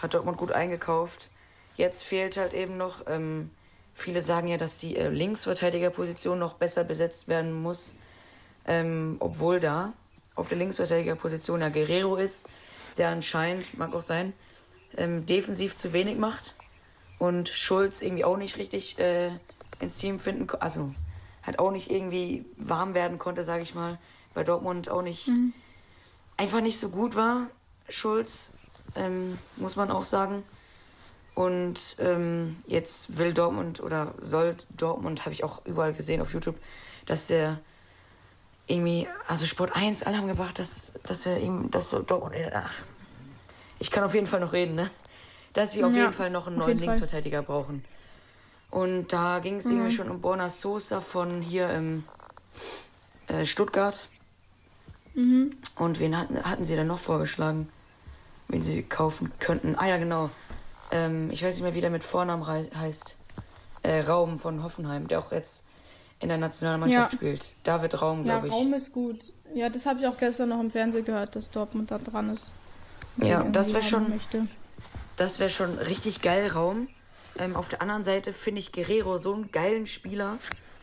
Hat 0.00 0.12
Dortmund 0.12 0.38
gut 0.38 0.52
eingekauft. 0.52 1.30
jetzt 1.76 2.04
fehlt 2.04 2.36
halt 2.36 2.52
eben 2.52 2.76
noch, 2.76 3.06
ähm, 3.06 3.50
viele 3.94 4.20
sagen 4.20 4.48
ja, 4.48 4.58
dass 4.58 4.78
die 4.78 4.96
äh, 4.96 5.08
Linksverteidigerposition 5.08 6.38
noch 6.38 6.54
besser 6.54 6.84
besetzt 6.84 7.28
werden 7.28 7.52
muss, 7.52 7.94
ähm, 8.66 9.16
obwohl 9.20 9.60
da 9.60 9.94
auf 10.34 10.48
der 10.48 10.58
Linksverteidigerposition 10.58 11.60
ja 11.60 11.70
Guerrero 11.70 12.16
ist, 12.16 12.46
der 12.98 13.08
anscheinend, 13.08 13.78
mag 13.78 13.94
auch 13.94 14.02
sein, 14.02 14.32
ähm, 14.96 15.24
defensiv 15.26 15.76
zu 15.76 15.92
wenig 15.92 16.18
macht 16.18 16.54
und 17.20 17.50
Schulz 17.50 18.00
irgendwie 18.02 18.24
auch 18.24 18.38
nicht 18.38 18.56
richtig 18.56 18.98
äh, 18.98 19.30
ins 19.78 19.98
Team 19.98 20.18
finden, 20.18 20.48
also 20.58 20.92
halt 21.44 21.58
auch 21.58 21.70
nicht 21.70 21.90
irgendwie 21.90 22.46
warm 22.56 22.94
werden 22.94 23.18
konnte, 23.18 23.44
sage 23.44 23.62
ich 23.62 23.74
mal, 23.74 23.98
bei 24.34 24.42
Dortmund 24.42 24.88
auch 24.88 25.02
nicht, 25.02 25.28
mhm. 25.28 25.52
einfach 26.36 26.62
nicht 26.62 26.80
so 26.80 26.88
gut 26.88 27.14
war, 27.14 27.48
Schulz, 27.88 28.50
ähm, 28.96 29.38
muss 29.56 29.76
man 29.76 29.90
auch 29.90 30.04
sagen. 30.04 30.42
Und 31.34 31.78
ähm, 31.98 32.62
jetzt 32.66 33.16
will 33.18 33.34
Dortmund 33.34 33.80
oder 33.80 34.14
soll 34.20 34.56
Dortmund, 34.76 35.24
habe 35.24 35.32
ich 35.32 35.44
auch 35.44 35.64
überall 35.66 35.92
gesehen 35.92 36.22
auf 36.22 36.32
YouTube, 36.32 36.56
dass 37.06 37.26
der 37.26 37.60
irgendwie, 38.66 39.08
also 39.28 39.44
Sport 39.44 39.76
1, 39.76 40.04
alle 40.04 40.16
haben 40.16 40.26
gebracht, 40.26 40.58
dass, 40.58 40.94
dass 41.02 41.26
er 41.26 41.38
ihm, 41.38 41.70
dass 41.70 41.90
so 41.90 42.00
Dortmund, 42.00 42.34
ach, 42.54 42.72
ich 43.78 43.90
kann 43.90 44.04
auf 44.04 44.14
jeden 44.14 44.26
Fall 44.26 44.40
noch 44.40 44.52
reden, 44.52 44.74
ne? 44.74 44.90
Dass 45.52 45.72
sie 45.72 45.82
auf 45.84 45.92
ja, 45.92 46.02
jeden 46.02 46.12
Fall 46.12 46.30
noch 46.30 46.46
einen 46.46 46.58
neuen 46.58 46.78
Linksverteidiger 46.78 47.42
brauchen. 47.42 47.84
Und 48.70 49.12
da 49.12 49.40
ging 49.40 49.56
es 49.56 49.64
mhm. 49.64 49.72
irgendwie 49.72 49.92
schon 49.92 50.10
um 50.10 50.20
Borna 50.20 50.48
Sosa 50.48 51.00
von 51.00 51.42
hier 51.42 51.70
im 51.70 52.04
äh, 53.26 53.44
Stuttgart. 53.44 54.08
Mhm. 55.14 55.56
Und 55.76 55.98
wen 55.98 56.16
hatten, 56.16 56.42
hatten 56.44 56.64
sie 56.64 56.76
dann 56.76 56.86
noch 56.86 56.98
vorgeschlagen, 56.98 57.68
wen 58.48 58.62
sie 58.62 58.82
kaufen 58.82 59.32
könnten? 59.40 59.74
Ah 59.76 59.88
ja, 59.88 59.96
genau. 59.96 60.30
Ähm, 60.92 61.30
ich 61.30 61.42
weiß 61.42 61.54
nicht 61.54 61.64
mehr, 61.64 61.74
wie 61.74 61.80
der 61.80 61.90
mit 61.90 62.04
Vornamen 62.04 62.46
heißt. 62.46 63.16
Äh, 63.82 64.00
Raum 64.00 64.38
von 64.38 64.62
Hoffenheim, 64.62 65.08
der 65.08 65.20
auch 65.20 65.32
jetzt 65.32 65.64
in 66.20 66.28
der 66.28 66.38
Nationalmannschaft 66.38 67.12
ja. 67.12 67.18
spielt. 67.18 67.52
David 67.62 68.00
Raum, 68.00 68.24
glaube 68.24 68.48
ich. 68.48 68.52
Ja, 68.52 68.58
Raum 68.58 68.74
ist 68.74 68.92
gut. 68.92 69.18
Ja, 69.54 69.68
das 69.68 69.86
habe 69.86 70.00
ich 70.00 70.06
auch 70.06 70.16
gestern 70.16 70.50
noch 70.50 70.60
im 70.60 70.70
Fernsehen 70.70 71.04
gehört, 71.04 71.34
dass 71.34 71.50
Dortmund 71.50 71.90
da 71.90 71.98
dran 71.98 72.30
ist. 72.34 72.50
Ja, 73.16 73.42
das 73.42 73.72
wäre 73.72 73.82
schon. 73.82 74.10
Möchte. 74.10 74.46
Das 75.20 75.38
wäre 75.38 75.50
schon 75.50 75.76
richtig 75.76 76.22
geil, 76.22 76.48
Raum. 76.48 76.88
Ähm, 77.38 77.54
auf 77.54 77.68
der 77.68 77.82
anderen 77.82 78.04
Seite 78.04 78.32
finde 78.32 78.60
ich 78.60 78.72
Guerrero 78.72 79.18
so 79.18 79.34
einen 79.34 79.52
geilen 79.52 79.86
Spieler. 79.86 80.38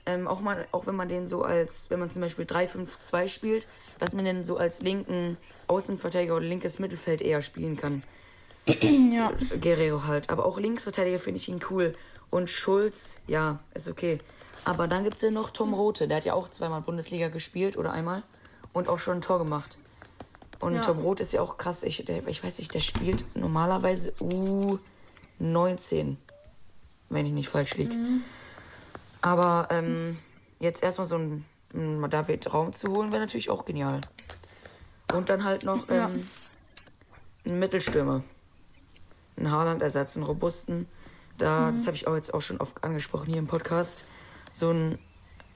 Ähm, 0.06 0.27
auch, 0.27 0.41
mal, 0.41 0.67
auch 0.72 0.86
wenn 0.86 0.96
man 0.96 1.10
den 1.10 1.25
so 1.25 1.41
als, 1.41 1.89
wenn 1.89 2.00
man 2.00 2.12
zum 2.12 2.22
Beispiel 2.22 2.46
3-5-2 2.46 3.29
spielt, 3.29 3.67
dass 3.98 4.13
man 4.13 4.25
den 4.25 4.44
so 4.44 4.58
als 4.58 4.84
linken 4.84 5.38
Außenverteidiger 5.65 6.36
oder 6.36 6.46
linkes 6.46 6.77
Mittelfeld 6.77 7.24
eher 7.24 7.41
spielen 7.41 7.77
kann. 7.77 8.03
ja. 8.67 9.32
Guerrero 9.60 10.03
halt. 10.06 10.29
Aber 10.29 10.46
auch 10.46 10.60
Linksverteidiger 10.60 11.17
finde 11.17 11.39
ich 11.39 11.50
ihn 11.50 11.62
cool. 11.72 11.96
Und 12.29 12.51
Schulz, 12.51 13.17
ja, 13.25 13.58
ist 13.74 13.88
okay. 13.88 14.20
Aber 14.65 14.88
dann 14.88 15.03
gibt 15.03 15.15
es 15.15 15.24
ja 15.24 15.32
noch 15.32 15.50
Tom 15.50 15.74
Rote, 15.74 16.08
der 16.08 16.17
hat 16.17 16.25
ja 16.25 16.36
auch 16.36 16.48
zweimal 16.48 16.82
Bundesliga 16.82 17.29
gespielt 17.29 17.75
oder 17.75 17.91
einmal 17.91 18.22
und 18.72 18.88
auch 18.88 19.00
schon 19.00 19.15
ein 19.15 19.22
Tor 19.22 19.39
gemacht. 19.39 19.79
Und 20.60 20.76
ja. 20.76 20.82
Tom 20.82 21.00
Roth 21.00 21.20
ist 21.20 21.34
ja 21.34 21.42
auch 21.42 21.58
krass. 21.58 21.84
Ich, 21.84 22.04
der, 22.06 22.28
ich 22.28 22.44
weiß 22.44 22.58
nicht, 22.60 22.74
der 22.74 22.80
spielt 22.80 23.24
normalerweise 23.36 24.14
U19, 24.20 26.16
wenn 27.10 27.26
ich 27.26 27.34
nicht 27.34 27.50
falsch 27.50 27.76
liege. 27.76 27.94
Mhm. 27.94 28.24
Aber 29.22 29.68
ähm, 29.72 30.18
jetzt 30.60 30.84
erstmal 30.84 31.08
so 31.08 31.16
einen, 31.16 31.46
einen 31.74 32.10
David 32.10 32.54
Raum 32.54 32.74
zu 32.74 32.92
holen, 32.92 33.12
wäre 33.12 33.22
natürlich 33.22 33.50
auch 33.50 33.66
genial. 33.66 34.02
Und 35.14 35.30
dann 35.30 35.44
halt 35.44 35.64
noch 35.64 35.90
ähm, 35.90 35.96
ja. 35.96 36.10
einen 37.46 37.60
Mittelstürmer. 37.60 38.24
Einen 39.38 39.52
Haaland-Ersatz, 39.52 40.18
einen 40.18 40.26
robusten. 40.26 40.88
Da, 41.38 41.72
mhm. 41.72 41.76
Das 41.76 41.86
habe 41.86 41.96
ich 41.96 42.08
auch 42.08 42.16
jetzt 42.16 42.34
auch 42.34 42.42
schon 42.42 42.60
oft 42.60 42.84
angesprochen 42.84 43.28
hier 43.28 43.38
im 43.38 43.48
Podcast. 43.48 44.06
So 44.54 44.72
ein 44.72 44.98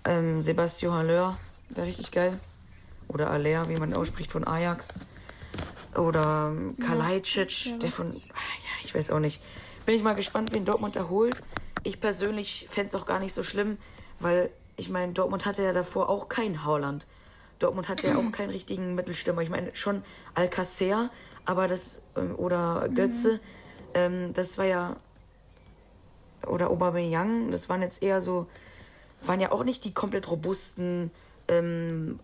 ähm, 0.06 0.42
Sebastian 0.42 0.94
Haller 0.94 1.38
wäre 1.70 1.88
richtig 1.88 2.12
geil. 2.12 2.40
Oder 3.14 3.30
Aller, 3.30 3.68
wie 3.68 3.76
man 3.76 3.94
ausspricht, 3.94 4.32
von 4.32 4.48
Ajax. 4.48 5.02
Oder 5.96 6.54
ähm, 6.56 6.78
Kalajdzic, 6.80 7.66
ja. 7.66 7.78
der 7.78 7.92
von. 7.92 8.08
Ah, 8.08 8.14
ja, 8.14 8.84
ich 8.84 8.96
weiß 8.96 9.12
auch 9.12 9.20
nicht. 9.20 9.42
Bin 9.86 9.96
ich 9.96 10.04
mal 10.04 10.14
gespannt, 10.14 10.54
wen 10.54 10.64
Dortmund 10.64 10.96
erholt. 10.96 11.44
Ich 11.84 12.00
persönlich 12.00 12.68
fände 12.70 12.90
es 12.90 12.96
auch 12.96 13.06
gar 13.06 13.20
nicht 13.20 13.34
so 13.34 13.44
schlimm, 13.44 13.78
weil 14.20 14.52
ich 14.78 14.90
meine, 14.90 15.12
Dortmund 15.12 15.46
hatte 15.46 15.64
ja 15.64 15.74
davor 15.74 16.10
auch 16.10 16.30
kein 16.30 16.64
Haaland. 16.64 17.06
Dortmund 17.60 17.90
hatte 17.90 18.08
ja 18.08 18.18
auch 18.18 18.32
keinen 18.32 18.52
richtigen 18.52 18.96
Mittelstürmer. 18.96 19.42
Ich 19.42 19.50
meine, 19.50 19.76
schon 19.76 20.04
Alcacer, 20.34 21.10
aber 21.44 21.68
das. 21.68 22.02
Ähm, 22.16 22.36
oder 22.38 22.88
Götze, 22.94 23.34
mhm. 23.34 23.40
ähm, 23.94 24.34
das 24.34 24.58
war 24.58 24.66
ja. 24.66 24.96
Oder 26.48 26.70
Aubameyang, 26.72 27.52
das 27.52 27.68
waren 27.68 27.82
jetzt 27.82 28.02
eher 28.02 28.22
so. 28.22 28.48
Waren 29.24 29.42
ja 29.42 29.52
auch 29.52 29.66
nicht 29.66 29.84
die 29.84 29.94
komplett 29.94 30.32
robusten 30.32 31.12
ähm, 31.48 32.20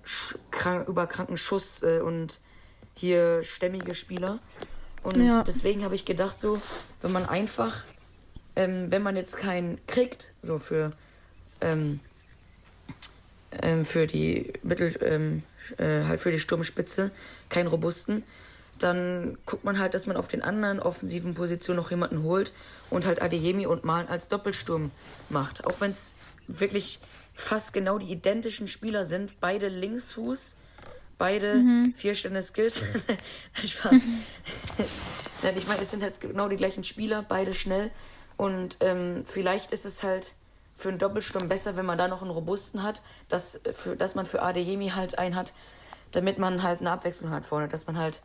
krank, 0.51 0.87
überkranken 0.87 1.37
Schuss 1.37 1.83
äh, 1.83 1.99
und 2.01 2.39
hier 2.95 3.43
stämmige 3.43 3.95
Spieler. 3.95 4.39
Und 5.03 5.23
ja. 5.23 5.43
deswegen 5.43 5.83
habe 5.83 5.95
ich 5.95 6.05
gedacht, 6.05 6.39
so, 6.39 6.61
wenn 7.01 7.11
man 7.11 7.25
einfach, 7.25 7.83
ähm, 8.55 8.91
wenn 8.91 9.03
man 9.03 9.15
jetzt 9.15 9.37
keinen 9.37 9.79
kriegt, 9.87 10.33
so 10.41 10.59
für, 10.59 10.91
ähm, 11.61 11.99
ähm, 13.61 13.85
für 13.85 14.07
die 14.07 14.53
Mittel, 14.63 14.95
ähm, 15.01 15.43
äh, 15.77 16.05
halt 16.05 16.19
für 16.19 16.31
die 16.31 16.39
Sturmspitze, 16.39 17.11
keinen 17.49 17.67
robusten, 17.67 18.23
dann 18.79 19.37
guckt 19.45 19.63
man 19.63 19.79
halt, 19.79 19.93
dass 19.93 20.05
man 20.05 20.17
auf 20.17 20.27
den 20.27 20.41
anderen 20.41 20.79
offensiven 20.79 21.33
Positionen 21.33 21.77
noch 21.77 21.89
jemanden 21.89 22.23
holt 22.23 22.51
und 22.89 23.05
halt 23.05 23.21
Adeyemi 23.21 23.65
und 23.65 23.83
Malen 23.83 24.07
als 24.07 24.27
Doppelsturm 24.27 24.91
macht. 25.29 25.65
Auch 25.65 25.81
wenn 25.81 25.91
es 25.91 26.15
wirklich 26.47 26.99
fast 27.37 27.71
genau 27.71 27.99
die 27.99 28.11
identischen 28.11 28.67
Spieler 28.67 29.05
sind. 29.05 29.39
Beide 29.39 29.67
Linksfuß, 29.67 30.55
beide 31.17 31.55
mhm. 31.55 31.93
vier 31.95 32.15
Stände 32.15 32.41
Skills. 32.41 32.83
Spaß. 33.65 34.01
ich 35.55 35.67
meine, 35.67 35.81
es 35.81 35.91
sind 35.91 36.03
halt 36.03 36.19
genau 36.19 36.49
die 36.49 36.57
gleichen 36.57 36.83
Spieler, 36.83 37.23
beide 37.27 37.53
schnell. 37.53 37.91
Und 38.35 38.77
ähm, 38.81 39.23
vielleicht 39.25 39.71
ist 39.71 39.85
es 39.85 40.03
halt 40.03 40.33
für 40.75 40.89
einen 40.89 40.99
Doppelsturm 40.99 41.47
besser, 41.47 41.77
wenn 41.77 41.85
man 41.85 41.97
da 41.97 42.07
noch 42.07 42.21
einen 42.21 42.31
robusten 42.31 42.83
hat, 42.83 43.01
dass, 43.29 43.61
für, 43.73 43.95
dass 43.95 44.15
man 44.15 44.25
für 44.25 44.41
Adeyemi 44.41 44.89
halt 44.89 45.17
einen 45.17 45.35
hat, 45.35 45.53
damit 46.11 46.39
man 46.39 46.63
halt 46.63 46.81
eine 46.81 46.91
Abwechslung 46.91 47.31
hat 47.31 47.45
vorne, 47.45 47.67
dass 47.67 47.87
man 47.87 47.97
halt 47.97 48.21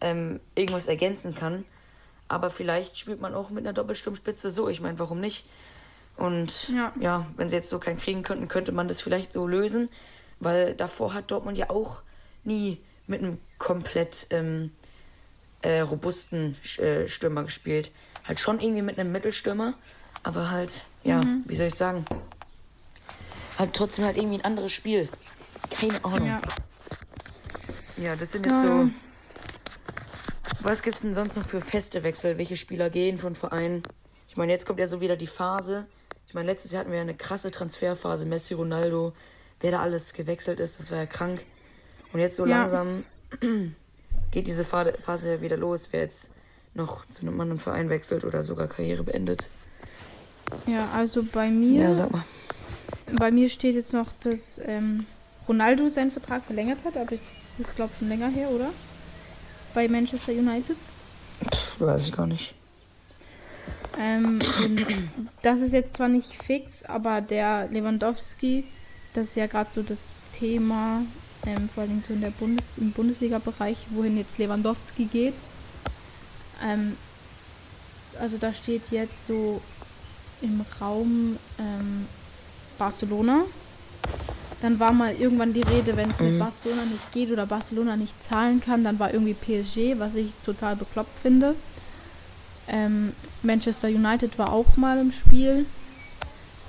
ähm, 0.00 0.40
irgendwas 0.54 0.86
ergänzen 0.86 1.34
kann. 1.34 1.64
Aber 2.28 2.50
vielleicht 2.50 2.96
spielt 2.96 3.20
man 3.20 3.34
auch 3.34 3.50
mit 3.50 3.64
einer 3.64 3.72
Doppelsturmspitze 3.72 4.50
so. 4.50 4.68
Ich 4.68 4.80
meine, 4.80 4.98
warum 4.98 5.20
nicht? 5.20 5.44
Und 6.16 6.68
ja. 6.68 6.92
ja, 7.00 7.26
wenn 7.36 7.48
sie 7.48 7.56
jetzt 7.56 7.68
so 7.68 7.78
keinen 7.78 7.98
kriegen 7.98 8.22
könnten, 8.22 8.48
könnte 8.48 8.72
man 8.72 8.88
das 8.88 9.00
vielleicht 9.00 9.32
so 9.32 9.46
lösen. 9.46 9.88
Weil 10.40 10.74
davor 10.74 11.14
hat 11.14 11.30
Dortmund 11.30 11.56
ja 11.56 11.70
auch 11.70 12.02
nie 12.44 12.80
mit 13.06 13.22
einem 13.22 13.38
komplett 13.58 14.26
ähm, 14.30 14.72
äh, 15.62 15.80
robusten 15.80 16.56
äh, 16.78 17.08
Stürmer 17.08 17.44
gespielt. 17.44 17.90
Halt 18.24 18.40
schon 18.40 18.60
irgendwie 18.60 18.82
mit 18.82 18.98
einem 18.98 19.12
Mittelstürmer, 19.12 19.74
aber 20.22 20.50
halt, 20.50 20.84
ja, 21.02 21.22
mhm. 21.22 21.44
wie 21.46 21.56
soll 21.56 21.66
ich 21.66 21.74
sagen? 21.74 22.04
Halt 23.58 23.74
trotzdem 23.74 24.04
halt 24.04 24.16
irgendwie 24.16 24.38
ein 24.38 24.44
anderes 24.44 24.72
Spiel. 24.72 25.08
Keine 25.70 26.04
Ahnung. 26.04 26.26
Ja, 26.26 26.42
ja 27.96 28.16
das 28.16 28.32
sind 28.32 28.46
jetzt 28.46 28.62
so. 28.62 28.90
Was 30.60 30.82
gibt's 30.82 31.00
denn 31.00 31.14
sonst 31.14 31.36
noch 31.36 31.46
für 31.46 31.60
feste 31.60 32.02
Wechsel? 32.02 32.38
Welche 32.38 32.56
Spieler 32.56 32.88
gehen 32.88 33.18
von 33.18 33.34
Vereinen? 33.34 33.82
Ich 34.28 34.36
meine, 34.36 34.52
jetzt 34.52 34.64
kommt 34.64 34.78
ja 34.78 34.86
so 34.86 35.00
wieder 35.00 35.16
die 35.16 35.26
Phase, 35.26 35.86
ich 36.32 36.34
meine, 36.34 36.50
letztes 36.50 36.72
Jahr 36.72 36.80
hatten 36.80 36.92
wir 36.92 37.00
eine 37.02 37.12
krasse 37.12 37.50
Transferphase. 37.50 38.24
Messi, 38.24 38.54
Ronaldo, 38.54 39.12
wer 39.60 39.70
da 39.70 39.80
alles 39.80 40.14
gewechselt 40.14 40.60
ist, 40.60 40.80
das 40.80 40.90
war 40.90 40.96
ja 40.96 41.04
krank. 41.04 41.44
Und 42.14 42.20
jetzt 42.20 42.36
so 42.36 42.46
ja. 42.46 42.60
langsam 42.60 43.04
geht 44.30 44.46
diese 44.46 44.64
Phase 44.64 45.30
ja 45.30 45.42
wieder 45.42 45.58
los, 45.58 45.88
wer 45.90 46.00
jetzt 46.00 46.30
noch 46.72 47.04
zu 47.04 47.20
einem 47.20 47.38
anderen 47.38 47.60
Verein 47.60 47.90
wechselt 47.90 48.24
oder 48.24 48.42
sogar 48.42 48.66
Karriere 48.66 49.02
beendet. 49.02 49.50
Ja, 50.66 50.88
also 50.94 51.22
bei 51.22 51.50
mir. 51.50 51.82
Ja, 51.82 51.92
sag 51.92 52.10
mal. 52.10 52.24
Bei 53.18 53.30
mir 53.30 53.50
steht 53.50 53.74
jetzt 53.74 53.92
noch, 53.92 54.08
dass 54.20 54.58
ähm, 54.64 55.04
Ronaldo 55.46 55.90
seinen 55.90 56.12
Vertrag 56.12 56.44
verlängert 56.44 56.78
hat, 56.86 56.96
aber 56.96 57.12
ich, 57.12 57.20
das 57.58 57.74
glaube 57.74 57.90
ich 57.92 57.98
schon 57.98 58.08
länger 58.08 58.30
her, 58.30 58.48
oder? 58.48 58.70
Bei 59.74 59.86
Manchester 59.86 60.32
United? 60.32 60.78
Pff, 61.44 61.78
weiß 61.78 62.06
ich 62.06 62.12
gar 62.12 62.26
nicht. 62.26 62.54
Ähm, 63.98 64.40
das 65.42 65.60
ist 65.60 65.72
jetzt 65.72 65.94
zwar 65.94 66.08
nicht 66.08 66.34
fix, 66.42 66.84
aber 66.84 67.20
der 67.20 67.68
Lewandowski, 67.68 68.64
das 69.14 69.28
ist 69.28 69.34
ja 69.36 69.46
gerade 69.46 69.70
so 69.70 69.82
das 69.82 70.08
Thema, 70.38 71.02
ähm, 71.46 71.68
vor 71.68 71.82
allem 71.82 72.02
so 72.06 72.14
in 72.14 72.20
der 72.20 72.30
Bundes 72.30 72.70
im 72.78 72.92
Bundesliga-Bereich, 72.92 73.78
wohin 73.90 74.16
jetzt 74.16 74.38
Lewandowski 74.38 75.06
geht. 75.06 75.34
Ähm, 76.64 76.96
also 78.20 78.36
da 78.38 78.52
steht 78.52 78.82
jetzt 78.90 79.26
so 79.26 79.60
im 80.40 80.64
Raum 80.80 81.38
ähm, 81.58 82.06
Barcelona. 82.78 83.42
Dann 84.60 84.78
war 84.78 84.92
mal 84.92 85.14
irgendwann 85.14 85.52
die 85.52 85.62
Rede, 85.62 85.96
wenn 85.96 86.10
es 86.12 86.20
mhm. 86.20 86.30
mit 86.30 86.38
Barcelona 86.38 86.84
nicht 86.84 87.12
geht 87.12 87.30
oder 87.30 87.46
Barcelona 87.46 87.96
nicht 87.96 88.22
zahlen 88.22 88.60
kann, 88.60 88.84
dann 88.84 88.98
war 88.98 89.12
irgendwie 89.12 89.34
PSG, 89.34 89.98
was 89.98 90.14
ich 90.14 90.32
total 90.44 90.76
bekloppt 90.76 91.18
finde. 91.20 91.54
Ähm, 92.68 93.10
Manchester 93.42 93.88
United 93.88 94.38
war 94.38 94.52
auch 94.52 94.76
mal 94.76 94.98
im 94.98 95.12
Spiel. 95.12 95.66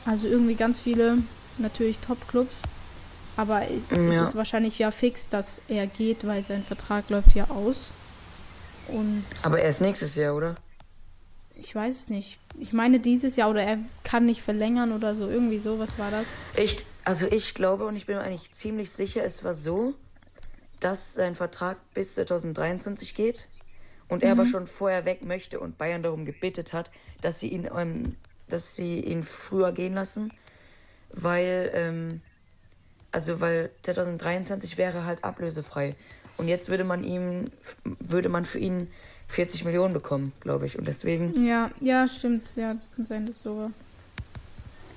Also 0.05 0.27
irgendwie 0.27 0.55
ganz 0.55 0.79
viele, 0.79 1.19
natürlich 1.57 1.99
Top-Clubs. 1.99 2.57
Aber 3.37 3.63
es 3.63 3.83
Ja. 3.89 4.23
ist 4.23 4.35
wahrscheinlich 4.35 4.77
ja 4.79 4.91
fix, 4.91 5.29
dass 5.29 5.61
er 5.67 5.87
geht, 5.87 6.25
weil 6.27 6.43
sein 6.43 6.63
Vertrag 6.63 7.09
läuft 7.09 7.33
ja 7.35 7.49
aus. 7.49 7.89
Und 8.89 9.23
Aber 9.41 9.59
erst 9.61 9.81
nächstes 9.81 10.15
Jahr, 10.15 10.35
oder? 10.35 10.55
ich 11.55 11.73
weiß 11.73 11.95
es 11.95 12.09
nicht. 12.09 12.39
Ich 12.59 12.73
meine 12.73 12.99
dieses 12.99 13.35
Jahr 13.35 13.49
oder 13.49 13.63
er 13.63 13.77
kann 14.03 14.25
nicht 14.25 14.41
verlängern 14.41 14.91
oder 14.91 15.15
so. 15.15 15.29
Irgendwie 15.29 15.59
so, 15.59 15.79
was 15.79 15.97
war 15.97 16.11
das? 16.11 16.25
Ich, 16.57 16.85
also 17.05 17.25
ich 17.27 17.53
glaube 17.53 17.85
und 17.85 17.95
ich 17.95 18.05
bin 18.05 18.17
mir 18.17 18.23
eigentlich 18.23 18.51
ziemlich 18.51 18.91
sicher, 18.91 19.23
es 19.23 19.43
war 19.43 19.53
so, 19.53 19.93
dass 20.79 21.13
sein 21.13 21.35
Vertrag 21.35 21.77
bis 21.93 22.15
2023 22.15 23.15
geht 23.15 23.47
und 24.07 24.23
er 24.23 24.31
aber 24.33 24.45
schon 24.45 24.67
vorher 24.67 25.05
weg 25.05 25.23
möchte 25.23 25.59
und 25.59 25.77
Bayern 25.77 26.03
darum 26.03 26.25
gebeten 26.25 26.65
hat, 26.73 26.91
dass 27.21 27.39
sie 27.39 27.49
ihn, 27.49 27.69
ähm, 27.75 28.15
dass 28.49 28.75
sie 28.75 28.99
ihn 28.99 29.23
früher 29.23 29.71
gehen 29.71 29.93
lassen, 29.93 30.31
weil, 31.11 31.71
ähm, 31.73 32.21
also 33.11 33.39
weil 33.39 33.71
2023 33.83 34.77
wäre 34.77 35.05
halt 35.05 35.23
ablösefrei 35.23 35.95
und 36.37 36.47
jetzt 36.47 36.69
würde 36.69 36.83
man 36.83 37.03
ihm, 37.03 37.51
würde 37.83 38.29
man 38.29 38.45
für 38.45 38.59
ihn 38.59 38.87
40 39.29 39.65
Millionen 39.65 39.93
bekommen, 39.93 40.33
glaube 40.41 40.65
ich 40.65 40.77
und 40.77 40.87
deswegen 40.87 41.45
Ja, 41.45 41.71
ja, 41.79 42.07
stimmt. 42.07 42.53
Ja, 42.55 42.73
das 42.73 42.91
kann 42.95 43.05
sein, 43.05 43.25
dass 43.25 43.41
so 43.41 43.57
war. 43.57 43.71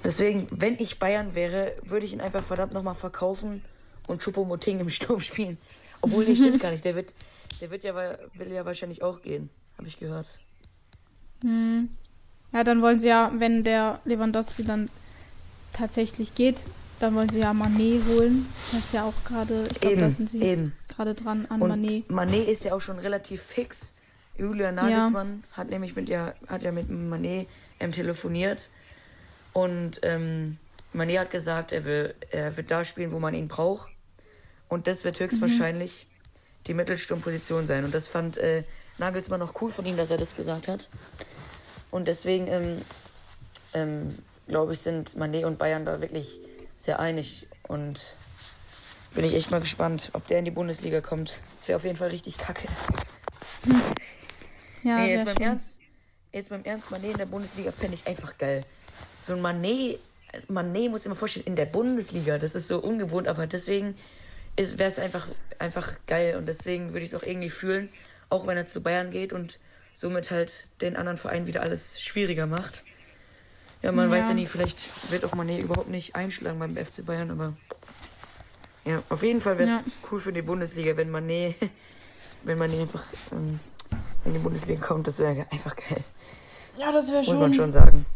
Deswegen, 0.04 0.46
wenn 0.50 0.78
ich 0.78 0.98
Bayern 0.98 1.34
wäre, 1.34 1.72
würde 1.82 2.06
ich 2.06 2.12
ihn 2.12 2.20
einfach 2.20 2.44
verdammt 2.44 2.72
nochmal 2.72 2.94
verkaufen 2.94 3.62
und 4.06 4.22
Choupo-Moting 4.22 4.78
im 4.78 4.90
Sturm 4.90 5.20
spielen. 5.20 5.58
Obwohl, 6.00 6.24
das 6.24 6.38
stimmt 6.38 6.60
gar 6.62 6.70
nicht. 6.70 6.84
Der 6.84 6.94
wird, 6.94 7.12
der 7.60 7.70
wird 7.70 7.84
ja, 7.84 7.94
will 7.94 8.52
ja 8.52 8.64
wahrscheinlich 8.64 9.02
auch 9.02 9.22
gehen. 9.22 9.50
Habe 9.78 9.88
ich 9.88 9.98
gehört. 9.98 10.38
Hm. 11.42 11.88
Ja, 12.52 12.64
dann 12.64 12.80
wollen 12.82 12.98
sie 13.00 13.08
ja, 13.08 13.32
wenn 13.36 13.64
der 13.64 14.00
Lewandowski 14.04 14.64
dann 14.64 14.88
tatsächlich 15.72 16.34
geht, 16.34 16.56
dann 17.00 17.14
wollen 17.14 17.28
sie 17.28 17.40
ja 17.40 17.52
Manet 17.52 18.02
holen. 18.06 18.46
Das 18.72 18.86
ist 18.86 18.94
ja 18.94 19.04
auch 19.04 19.24
gerade, 19.24 19.64
ich 19.70 19.80
glaube, 19.80 19.96
da 19.96 20.10
sind 20.10 20.30
sie 20.30 20.72
gerade 20.88 21.14
dran 21.14 21.46
an 21.46 21.60
Und 21.60 21.68
Manet. 21.68 22.10
Manet. 22.10 22.48
ist 22.48 22.64
ja 22.64 22.74
auch 22.74 22.80
schon 22.80 22.98
relativ 22.98 23.42
fix. 23.42 23.94
Julia 24.38 24.72
Nagelsmann 24.72 25.44
hat 25.52 25.68
nämlich 25.70 25.96
mit 25.96 26.08
ihr, 26.08 26.34
hat 26.46 26.62
ja 26.62 26.72
mit 26.72 26.90
Manet 26.90 27.48
ähm, 27.80 27.92
telefoniert. 27.92 28.70
Und 29.52 30.00
ähm, 30.02 30.58
Manet 30.92 31.18
hat 31.18 31.30
gesagt, 31.30 31.72
er, 31.72 31.84
will, 31.84 32.14
er 32.30 32.56
wird 32.56 32.70
da 32.70 32.84
spielen, 32.84 33.12
wo 33.12 33.18
man 33.18 33.34
ihn 33.34 33.48
braucht. 33.48 33.88
Und 34.68 34.86
das 34.86 35.04
wird 35.04 35.20
höchstwahrscheinlich 35.20 36.06
die 36.66 36.74
Mittelsturmposition 36.74 37.66
sein. 37.66 37.84
Und 37.84 37.94
das 37.94 38.08
fand 38.08 38.36
äh, 38.38 38.64
Nagelsmann 38.98 39.42
auch 39.42 39.54
cool 39.60 39.70
von 39.70 39.86
ihm, 39.86 39.96
dass 39.96 40.10
er 40.10 40.18
das 40.18 40.36
gesagt 40.36 40.68
hat. 40.68 40.88
Und 41.90 42.08
deswegen, 42.08 42.46
ähm, 42.48 42.82
ähm, 43.74 44.18
glaube 44.48 44.72
ich, 44.72 44.80
sind 44.80 45.16
Manet 45.16 45.44
und 45.44 45.58
Bayern 45.58 45.84
da 45.84 46.00
wirklich 46.00 46.38
sehr 46.78 46.98
einig. 47.00 47.46
Und 47.68 48.00
bin 49.14 49.24
ich 49.24 49.34
echt 49.34 49.50
mal 49.50 49.60
gespannt, 49.60 50.10
ob 50.12 50.26
der 50.26 50.38
in 50.38 50.44
die 50.44 50.50
Bundesliga 50.50 51.00
kommt. 51.00 51.40
Das 51.56 51.68
wäre 51.68 51.76
auf 51.76 51.84
jeden 51.84 51.96
Fall 51.96 52.08
richtig 52.08 52.38
kacke. 52.38 52.68
Ja, 54.82 54.98
nee, 54.98 55.14
jetzt 55.14 55.24
beim 55.24 55.36
Ernst, 55.36 55.80
jetzt 56.32 56.50
beim 56.50 56.64
Ernst, 56.64 56.90
Manet 56.90 57.12
in 57.12 57.18
der 57.18 57.26
Bundesliga 57.26 57.72
fände 57.72 57.94
ich 57.94 58.06
einfach 58.06 58.38
geil. 58.38 58.64
So 59.26 59.32
ein 59.32 59.40
Manet, 59.40 59.98
Manet 60.48 60.90
muss 60.90 61.04
ich 61.04 61.08
mir 61.08 61.16
vorstellen, 61.16 61.46
in 61.46 61.56
der 61.56 61.66
Bundesliga, 61.66 62.38
das 62.38 62.54
ist 62.54 62.68
so 62.68 62.78
ungewohnt, 62.78 63.26
aber 63.26 63.46
deswegen 63.46 63.96
wäre 64.56 64.88
es 64.88 64.98
einfach, 64.98 65.26
einfach 65.58 65.92
geil 66.06 66.36
und 66.36 66.46
deswegen 66.46 66.88
würde 66.92 67.00
ich 67.04 67.12
es 67.12 67.14
auch 67.14 67.26
irgendwie 67.26 67.50
fühlen, 67.50 67.88
auch 68.30 68.46
wenn 68.46 68.56
er 68.56 68.66
zu 68.66 68.82
Bayern 68.82 69.10
geht 69.10 69.32
und 69.32 69.58
somit 69.94 70.30
halt 70.30 70.66
den 70.80 70.96
anderen 70.96 71.18
Vereinen 71.18 71.46
wieder 71.46 71.62
alles 71.62 72.00
schwieriger 72.00 72.46
macht. 72.46 72.82
Ja, 73.82 73.92
man 73.92 74.06
Ja. 74.10 74.16
weiß 74.16 74.28
ja 74.28 74.34
nie, 74.34 74.46
vielleicht 74.46 74.88
wird 75.10 75.24
auch 75.24 75.34
Manet 75.34 75.62
überhaupt 75.62 75.88
nicht 75.88 76.14
einschlagen 76.14 76.58
beim 76.58 76.76
FC 76.76 77.04
Bayern, 77.04 77.30
aber 77.30 77.52
ja, 78.84 79.02
auf 79.08 79.22
jeden 79.22 79.40
Fall 79.40 79.58
wäre 79.58 79.68
es 79.70 79.86
Ja. 79.86 79.92
cool 80.10 80.20
für 80.20 80.32
die 80.32 80.42
Bundesliga, 80.42 80.96
wenn 80.96 81.10
Manet, 81.10 81.54
wenn 82.44 82.58
Manet 82.58 82.80
einfach 82.80 83.04
ähm, 83.32 83.60
in 84.24 84.32
die 84.32 84.38
Bundesliga 84.38 84.80
kommt, 84.84 85.06
das 85.06 85.18
wäre 85.18 85.46
einfach 85.50 85.76
geil. 85.76 86.02
Ja, 86.76 86.92
das 86.92 87.08
wäre 87.10 87.18
Muss 87.18 87.28
man 87.28 87.40
schon, 87.52 87.54
schon 87.54 87.72
sagen. 87.72 88.06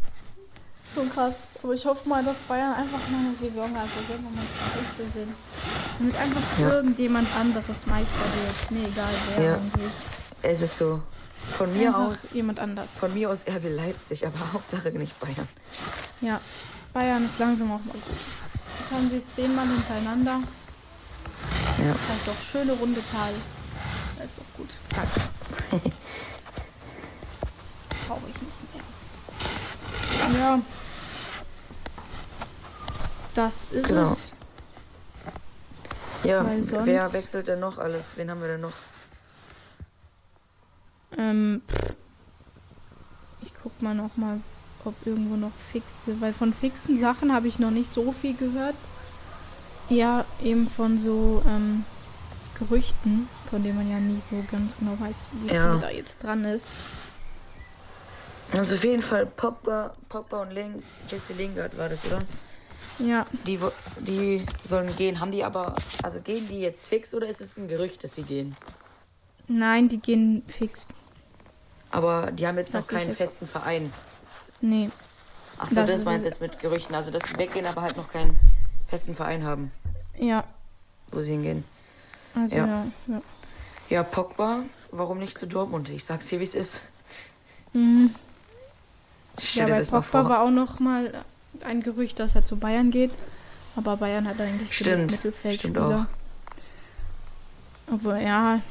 Schon 0.93 1.09
krass. 1.09 1.57
Aber 1.63 1.73
ich 1.73 1.85
hoffe 1.85 2.07
mal, 2.07 2.23
dass 2.23 2.39
Bayern 2.39 2.73
einfach 2.73 2.99
mal 3.09 3.19
eine 3.19 3.35
Saison 3.35 3.75
hat, 3.75 3.87
wo 3.95 4.01
sie 4.07 4.13
einfach 4.13 4.31
mal 4.31 4.43
Scheiße 4.73 5.11
sind. 5.11 5.33
Damit 5.99 6.15
einfach 6.15 6.59
Ja. 6.59 6.69
irgendjemand 6.69 7.27
anderes 7.35 7.85
Meister 7.85 8.19
wird. 8.19 8.71
Mir 8.71 8.87
egal 8.87 9.13
wer 9.35 9.43
Ja. 9.45 9.53
eigentlich. 9.55 9.91
Es 10.41 10.61
ist 10.61 10.77
so. 10.77 11.01
Von 11.57 11.73
mir 11.75 11.87
Einfach 11.89 12.01
aus, 12.07 12.31
jemand 12.33 12.59
anders. 12.59 12.91
von 12.99 13.13
mir 13.13 13.29
aus 13.29 13.39
RB 13.47 13.67
Leipzig, 13.69 14.25
aber 14.27 14.53
Hauptsache 14.53 14.89
nicht 14.91 15.19
Bayern. 15.19 15.47
Ja, 16.21 16.39
Bayern 16.93 17.25
ist 17.25 17.39
langsam 17.39 17.71
auch 17.71 17.79
mal 17.83 17.93
gut. 17.93 18.03
Jetzt 18.79 18.91
haben 18.91 19.09
sie 19.09 19.17
es 19.17 19.23
zehnmal 19.35 19.65
hintereinander. 19.67 20.41
Ja. 21.79 21.95
Das 22.07 22.17
ist 22.17 22.27
doch 22.27 22.39
schöne 22.51 22.73
runde 22.73 23.01
Tal. 23.11 23.31
Das 24.17 24.25
ist 24.27 24.37
doch 24.37 24.57
gut. 24.57 24.69
Danke. 24.89 25.21
Brauche 28.07 28.21
ich 28.29 28.35
nicht 28.41 30.31
mehr. 30.31 30.39
Ja. 30.39 30.59
Das 33.33 33.65
ist 33.71 33.87
Genau. 33.87 34.11
es. 34.13 34.33
Ja, 36.23 36.45
wer 36.85 37.13
wechselt 37.13 37.47
denn 37.47 37.59
noch 37.59 37.77
alles? 37.79 38.05
Wen 38.15 38.29
haben 38.29 38.41
wir 38.41 38.47
denn 38.49 38.61
noch? 38.61 38.73
Ähm, 41.17 41.61
ich 43.41 43.51
guck 43.63 43.81
mal 43.81 43.95
noch 43.95 44.15
mal, 44.17 44.39
ob 44.85 44.93
irgendwo 45.05 45.35
noch 45.35 45.51
fixe, 45.71 46.19
weil 46.21 46.33
von 46.33 46.53
fixen 46.53 46.99
Sachen 46.99 47.33
habe 47.33 47.47
ich 47.47 47.57
noch 47.59 47.71
nicht 47.71 47.91
so 47.91 48.11
viel 48.11 48.35
gehört. 48.35 48.75
Ja, 49.89 50.25
eben 50.43 50.69
von 50.69 50.99
so 50.99 51.43
ähm, 51.47 51.85
Gerüchten, 52.59 53.27
von 53.49 53.63
denen 53.63 53.77
man 53.77 53.89
ja 53.89 53.99
nie 53.99 54.21
so 54.21 54.35
ganz 54.51 54.77
genau 54.77 54.97
weiß, 54.99 55.27
wie 55.43 55.53
Ja. 55.53 55.71
viel 55.71 55.79
da 55.81 55.89
jetzt 55.89 56.23
dran 56.23 56.45
ist. 56.45 56.75
Also 58.55 58.75
auf 58.75 58.83
jeden 58.83 59.01
Fall 59.01 59.25
Pogba, 59.25 59.95
Pogba 60.07 60.41
und 60.43 60.51
Ling, 60.51 60.83
Jesse 61.09 61.33
Lingard 61.33 61.75
war 61.77 61.89
das, 61.89 62.05
oder? 62.05 62.19
Ja, 62.99 63.25
Die, 63.47 63.59
die 63.99 64.45
sollen 64.63 64.95
gehen. 64.95 65.19
Haben 65.19 65.31
die 65.31 65.43
aber, 65.43 65.75
also 66.03 66.19
gehen 66.21 66.47
die 66.47 66.59
jetzt 66.59 66.87
fix 66.87 67.13
oder 67.15 67.27
ist 67.27 67.41
es 67.41 67.57
ein 67.57 67.67
Gerücht, 67.67 68.03
dass 68.03 68.15
sie 68.15 68.23
gehen? 68.23 68.55
nein, 69.47 69.89
die 69.89 69.97
gehen 69.99 70.43
fix. 70.47 70.87
Aber 71.89 72.31
die 72.31 72.47
haben 72.47 72.57
jetzt 72.57 72.73
noch 72.73 72.81
Sag 72.81 72.91
ich 72.91 72.97
keinen 72.97 73.07
jetzt. 73.09 73.17
festen 73.17 73.47
Verein. 73.47 73.91
Nee, 74.61 74.89
Achso, 75.57 75.75
Das 75.75 75.87
das, 75.87 76.05
meinst 76.05 76.23
du 76.25 76.29
jetzt 76.29 76.39
mit 76.39 76.57
Gerüchten. 76.59 76.95
Also 76.95 77.11
dass 77.11 77.23
sie 77.23 77.37
weggehen, 77.37 77.65
aber 77.65 77.81
halt 77.81 77.97
noch 77.97 78.09
keinen 78.11 78.37
festen 78.87 79.13
Verein 79.15 79.43
haben, 79.43 79.71
ja, 80.17 80.43
wo 81.11 81.19
sie 81.21 81.31
hingehen. 81.33 81.63
also 82.35 82.55
Ja. 82.55 82.65
ja. 82.67 82.85
ja. 83.07 83.21
Ja, 83.89 84.03
Pogba, 84.03 84.63
warum 84.91 85.17
nicht 85.19 85.37
zu 85.37 85.47
Dortmund? 85.47 85.89
Ich 85.89 86.05
sag's 86.05 86.29
hier, 86.29 86.39
wie 86.39 86.43
es 86.45 86.55
ist. 86.55 86.83
Mhm. 87.73 88.15
Ja, 89.53 89.65
dir 89.65 89.73
bei 89.73 89.79
das 89.79 89.91
mal 89.91 90.01
Pogba 90.01 90.29
war 90.29 90.41
auch 90.43 90.49
noch 90.51 90.79
mal 90.79 91.11
ein 91.65 91.81
Gerücht, 91.83 92.19
dass 92.19 92.35
er 92.35 92.45
zu 92.45 92.55
Bayern 92.57 92.91
geht. 92.91 93.11
Aber 93.75 93.97
Bayern 93.97 94.27
hat 94.27 94.39
eigentlich 94.41 94.75
Stimmt, 94.75 95.11
Mittelfeldspieler. 95.11 96.07
Obwohl, 97.91 98.19
ja. 98.21 98.61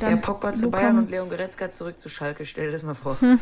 Dann 0.00 0.10
Ja, 0.10 0.16
Pogba 0.16 0.52
zu 0.54 0.70
Bayern 0.70 0.98
und 0.98 1.10
Leon 1.10 1.28
Goretzka 1.28 1.70
zurück 1.70 2.00
zu 2.00 2.08
Schalke. 2.08 2.44
Stell 2.46 2.66
dir 2.66 2.72
das 2.72 2.82
mal 2.82 2.94
vor. 2.94 3.16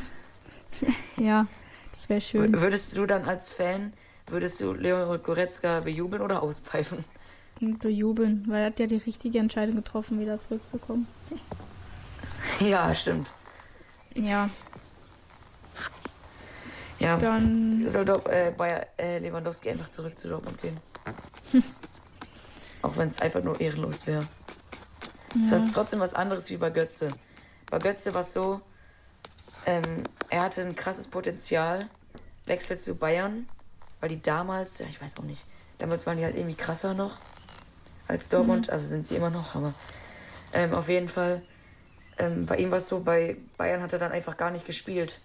Ja, 1.16 1.46
das 1.92 2.08
wäre 2.08 2.20
schön. 2.20 2.52
W- 2.52 2.60
Würdest 2.60 2.96
du 2.96 3.06
dann 3.06 3.24
als 3.26 3.52
Fan, 3.52 3.92
würdest 4.26 4.60
du 4.60 4.72
Leon 4.72 5.22
Goretzka 5.22 5.78
bejubeln 5.80 6.20
oder 6.20 6.42
auspfeifen? 6.42 7.04
Bejubeln, 7.60 8.44
weil 8.48 8.62
er 8.62 8.66
hat 8.66 8.80
ja 8.80 8.86
die 8.86 8.96
richtige 8.96 9.38
Entscheidung 9.38 9.76
getroffen, 9.76 10.18
wieder 10.18 10.40
zurückzukommen. 10.40 11.06
Ja, 12.58 12.92
stimmt. 12.94 13.32
Ja, 14.16 14.50
Ja, 17.04 17.16
dann. 17.18 17.86
soll 17.88 18.04
doch 18.04 18.24
äh, 18.26 18.52
bei 18.56 18.86
äh, 18.98 19.18
Lewandowski 19.18 19.70
einfach 19.70 19.90
zurück 19.90 20.18
zu 20.18 20.28
Dortmund 20.28 20.60
gehen. 20.60 20.78
Auch 22.82 22.96
wenn 22.96 23.08
es 23.08 23.20
einfach 23.20 23.42
nur 23.42 23.60
ehrenlos 23.60 24.06
wäre. 24.06 24.26
Es 25.42 25.50
Ja. 25.50 25.56
ist 25.56 25.72
trotzdem 25.74 26.00
was 26.00 26.14
anderes 26.14 26.50
wie 26.50 26.56
bei 26.56 26.70
Götze. 26.70 27.12
Bei 27.70 27.78
Götze 27.78 28.12
war 28.14 28.20
es 28.20 28.32
so, 28.32 28.60
ähm, 29.66 30.04
er 30.28 30.42
hatte 30.42 30.60
ein 30.62 30.76
krasses 30.76 31.08
Potenzial, 31.08 31.78
wechselt 32.46 32.80
zu 32.80 32.94
Bayern, 32.94 33.48
weil 34.00 34.10
die 34.10 34.20
damals, 34.20 34.78
ja, 34.78 34.86
ich 34.86 35.00
weiß 35.00 35.18
auch 35.18 35.24
nicht, 35.24 35.42
damals 35.78 36.06
waren 36.06 36.18
die 36.18 36.24
halt 36.24 36.36
irgendwie 36.36 36.54
krasser 36.56 36.94
noch 36.94 37.18
als 38.06 38.28
Dortmund, 38.28 38.68
also 38.70 38.86
sind 38.86 39.06
sie 39.06 39.16
immer 39.16 39.30
noch, 39.30 39.54
aber 39.54 39.72
ähm, 40.52 40.74
auf 40.74 40.88
jeden 40.88 41.08
Fall, 41.08 41.42
ähm, 42.18 42.44
bei 42.44 42.56
ihm 42.58 42.70
war 42.70 42.78
es 42.78 42.88
so, 42.88 43.00
bei 43.00 43.36
Bayern 43.56 43.80
hat 43.82 43.92
er 43.94 43.98
dann 43.98 44.12
einfach 44.12 44.36
gar 44.36 44.50
nicht 44.50 44.66
gespielt. 44.66 45.20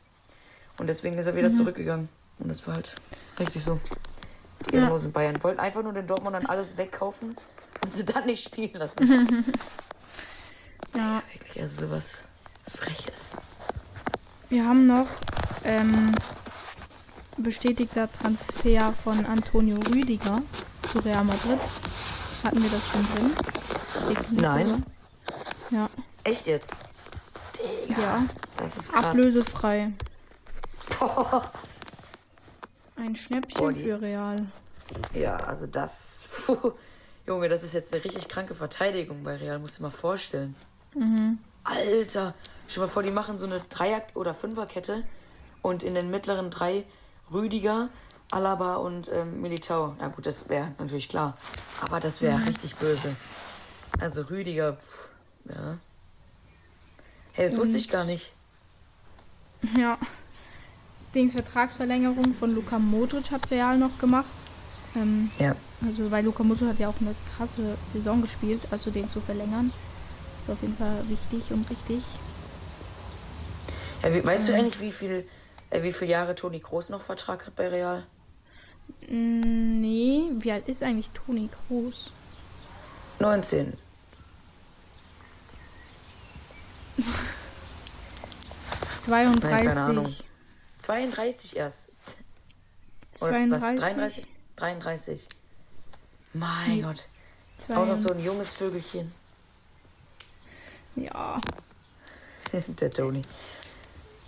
Und 0.79 0.87
deswegen 0.87 1.17
ist 1.17 1.25
er 1.27 1.35
wieder 1.35 1.51
zurückgegangen. 1.53 2.09
Und 2.39 2.47
das 2.49 2.65
war 2.65 2.75
halt 2.75 2.95
richtig 3.39 3.63
so. 3.63 3.79
Die 4.69 4.75
Ja. 4.75 4.79
ehrenlosen 4.81 5.11
Bayern 5.11 5.41
wollten 5.43 5.59
einfach 5.59 5.83
nur 5.83 5.93
den 5.93 6.07
Dortmundern 6.07 6.45
alles 6.45 6.77
wegkaufen 6.77 7.35
und 7.83 7.93
sie 7.93 8.05
dann 8.05 8.25
nicht 8.25 8.43
spielen 8.43 8.73
lassen. 8.73 9.45
Ja, 10.95 11.21
Wirklich, 11.33 11.61
also 11.61 11.85
sowas 11.87 12.25
Freches. 12.67 13.31
Wir 14.49 14.65
haben 14.65 14.87
noch 14.87 15.05
ähm, 15.63 16.11
bestätigter 17.37 18.11
Transfer 18.11 18.91
von 19.03 19.23
Antonio 19.27 19.77
Rüdiger 19.77 20.41
zu 20.91 20.97
Real 20.99 21.23
Madrid. 21.23 21.59
Hatten 22.43 22.63
wir 22.63 22.69
das 22.71 22.87
schon 22.87 23.05
drin? 23.13 24.17
Nein. 24.31 24.83
Ja. 25.69 25.89
Echt 26.23 26.47
jetzt? 26.47 26.73
Digga, 27.87 28.01
ja. 28.01 28.25
Das 28.57 28.75
ist 28.77 28.91
krass. 28.91 29.05
Ablösefrei. 29.05 29.91
Ein 32.95 33.15
Schnäppchen 33.15 33.61
Boah, 33.61 33.73
für 33.73 34.01
Real. 34.01 34.45
Ja, 35.13 35.35
also 35.37 35.67
das. 35.67 36.27
Puh, 36.45 36.73
Junge, 37.27 37.49
das 37.49 37.63
ist 37.63 37.73
jetzt 37.73 37.93
eine 37.93 38.03
richtig 38.03 38.27
kranke 38.27 38.55
Verteidigung 38.55 39.23
bei 39.23 39.35
Real, 39.35 39.59
musst 39.59 39.75
du 39.75 39.79
dir 39.79 39.83
mal 39.83 39.91
vorstellen. 39.91 40.55
Mhm. 40.95 41.39
Alter, 41.63 42.33
stell 42.67 42.83
mal 42.83 42.89
vor, 42.89 43.03
die 43.03 43.11
machen 43.11 43.37
so 43.37 43.45
eine 43.45 43.61
Dreier- 43.69 44.01
oder 44.15 44.33
Fünferkette 44.33 45.03
und 45.61 45.83
in 45.83 45.93
den 45.93 46.09
mittleren 46.09 46.49
drei 46.49 46.85
Rüdiger, 47.31 47.89
Alaba 48.31 48.75
und 48.75 49.09
ähm, 49.13 49.41
Militao. 49.41 49.95
Ja 49.99 50.07
gut, 50.07 50.25
das 50.25 50.49
wäre 50.49 50.73
natürlich 50.79 51.09
klar. 51.09 51.37
Aber 51.81 51.99
das 51.99 52.21
wäre 52.21 52.37
mhm. 52.37 52.47
richtig 52.47 52.75
böse. 52.75 53.15
Also 53.99 54.23
Rüdiger, 54.23 54.73
pff, 54.73 55.09
ja. 55.45 55.77
Hey, 57.33 57.45
das 57.45 57.53
und, 57.53 57.61
wusste 57.61 57.77
ich 57.77 57.89
gar 57.89 58.05
nicht. 58.05 58.33
Ja. 59.77 59.97
Dings 61.13 61.33
Vertragsverlängerung 61.33 62.33
von 62.33 62.53
Luka 62.53 62.77
Modric 62.77 63.31
hat 63.31 63.49
Real 63.51 63.77
noch 63.77 63.97
gemacht. 63.97 64.25
Ähm, 64.95 65.31
ja. 65.39 65.55
Also 65.85 66.11
weil 66.11 66.25
Luka 66.25 66.43
Modric 66.43 66.69
hat 66.69 66.79
ja 66.79 66.89
auch 66.89 67.01
eine 67.01 67.15
krasse 67.35 67.77
Saison 67.83 68.21
gespielt, 68.21 68.61
also 68.71 68.91
den 68.91 69.09
zu 69.09 69.19
verlängern. 69.19 69.71
Ist 70.43 70.51
auf 70.51 70.61
jeden 70.61 70.77
Fall 70.77 71.03
wichtig 71.07 71.51
und 71.51 71.69
richtig. 71.69 72.03
Ja, 74.03 74.13
wie, 74.13 74.23
weißt 74.23 74.49
ähm, 74.49 74.53
du 74.53 74.59
eigentlich, 74.59 74.79
wie 74.81 74.91
viel, 74.91 75.27
äh, 75.69 75.83
wie 75.83 75.93
viele 75.93 76.11
Jahre 76.11 76.35
Toni 76.35 76.59
Groß 76.59 76.89
noch 76.89 77.01
Vertrag 77.01 77.45
hat 77.47 77.55
bei 77.55 77.67
Real? 77.67 78.05
Mm, 79.07 79.81
nee, 79.81 80.23
wie 80.39 80.51
alt 80.51 80.67
ist 80.67 80.83
eigentlich 80.83 81.09
Toni 81.11 81.49
Groß? 81.67 82.11
19. 83.19 83.73
Zweiunddreißig. 89.01 89.67
keine 89.67 89.81
Ahnung. 89.81 90.15
32 90.79 91.55
erst. 91.55 91.89
32? 93.11 93.51
was, 93.51 93.75
33? 93.75 94.27
33. 94.55 95.27
Mein 96.33 96.71
hm. 96.71 96.81
Gott. 96.83 97.07
Auch 97.69 97.85
noch 97.85 97.97
so 97.97 98.09
ein 98.09 98.23
junges 98.23 98.53
Vögelchen. 98.53 99.11
Ja. 100.95 101.41
Der 102.67 102.91
Toni. 102.91 103.21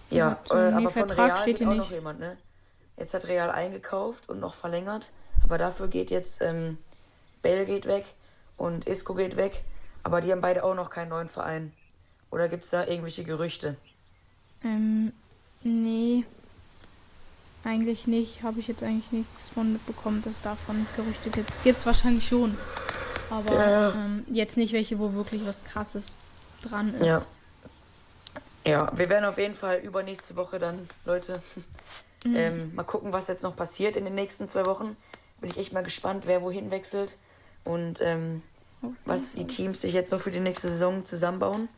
Ja, 0.10 0.40
äh, 0.50 0.54
aber 0.54 0.90
von 0.90 1.08
Vertrag 1.08 1.36
Real 1.36 1.46
geht 1.46 1.62
auch 1.62 1.70
nicht. 1.70 1.78
noch 1.78 1.92
jemand, 1.92 2.20
ne? 2.20 2.38
Jetzt 2.98 3.14
hat 3.14 3.26
Real 3.26 3.50
eingekauft 3.50 4.30
und 4.30 4.40
noch 4.40 4.54
verlängert. 4.54 5.12
Aber 5.44 5.58
dafür 5.58 5.88
geht 5.88 6.12
jetzt 6.12 6.42
ähm, 6.42 6.78
Bell 7.42 7.66
geht 7.66 7.86
weg 7.86 8.06
und 8.58 8.88
Isco 8.88 9.16
geht 9.16 9.38
weg. 9.38 9.64
Aber 10.04 10.22
die 10.22 10.32
haben 10.32 10.42
beide 10.42 10.64
auch 10.64 10.76
noch 10.76 10.90
keinen 10.90 11.10
neuen 11.10 11.30
Verein. 11.30 11.74
Oder 12.30 12.50
gibt 12.50 12.66
es 12.66 12.72
da 12.72 12.86
irgendwelche 12.86 13.24
Gerüchte? 13.24 13.76
Ähm, 14.64 15.14
nee. 15.64 16.26
Eigentlich 17.64 18.08
nicht. 18.08 18.44
Habe 18.44 18.60
ich 18.60 18.68
jetzt 18.68 18.84
eigentlich 18.84 19.12
nichts 19.12 19.50
von 19.50 19.74
mitbekommen, 19.74 20.22
dass 20.24 20.42
davon 20.42 20.88
Gerüchte 20.96 21.30
gibt. 21.30 21.52
Gibt 21.64 21.78
es 21.78 21.86
wahrscheinlich 21.86 22.28
schon. 22.28 22.58
Aber 23.30 23.54
ja. 23.54 23.92
ähm, 23.92 24.26
jetzt 24.32 24.58
nicht 24.58 24.74
welche, 24.74 25.00
wo 25.00 25.14
wirklich 25.14 25.46
was 25.46 25.64
krasses 25.64 26.20
dran 26.64 26.94
ist. 26.94 27.06
Ja. 27.06 27.22
Ja, 28.66 28.96
wir 28.96 29.10
werden 29.10 29.26
auf 29.26 29.38
jeden 29.38 29.56
Fall 29.56 29.80
übernächste 29.80 30.36
Woche 30.36 30.60
dann, 30.60 30.88
Leute, 31.06 31.42
mhm. 32.26 32.36
ähm, 32.36 32.76
mal 32.76 32.84
gucken, 32.84 33.12
was 33.12 33.28
jetzt 33.28 33.42
noch 33.42 33.56
passiert 33.56 33.96
in 33.96 34.06
den 34.06 34.14
nächsten 34.14 34.48
zwei 34.48 34.66
Wochen. 34.66 34.96
Bin 35.40 35.50
ich 35.50 35.58
echt 35.58 35.74
mal 35.74 35.84
gespannt, 35.84 36.24
wer 36.28 36.44
wohin 36.44 36.70
wechselt 36.70 37.18
und 37.64 38.02
ähm, 38.02 38.44
was 39.06 39.34
die 39.34 39.48
Teams 39.48 39.82
sich 39.82 39.94
jetzt 39.94 40.12
noch 40.12 40.22
für 40.22 40.32
die 40.32 40.40
nächste 40.40 40.70
Saison 40.70 41.06
zusammenbauen. 41.06 41.70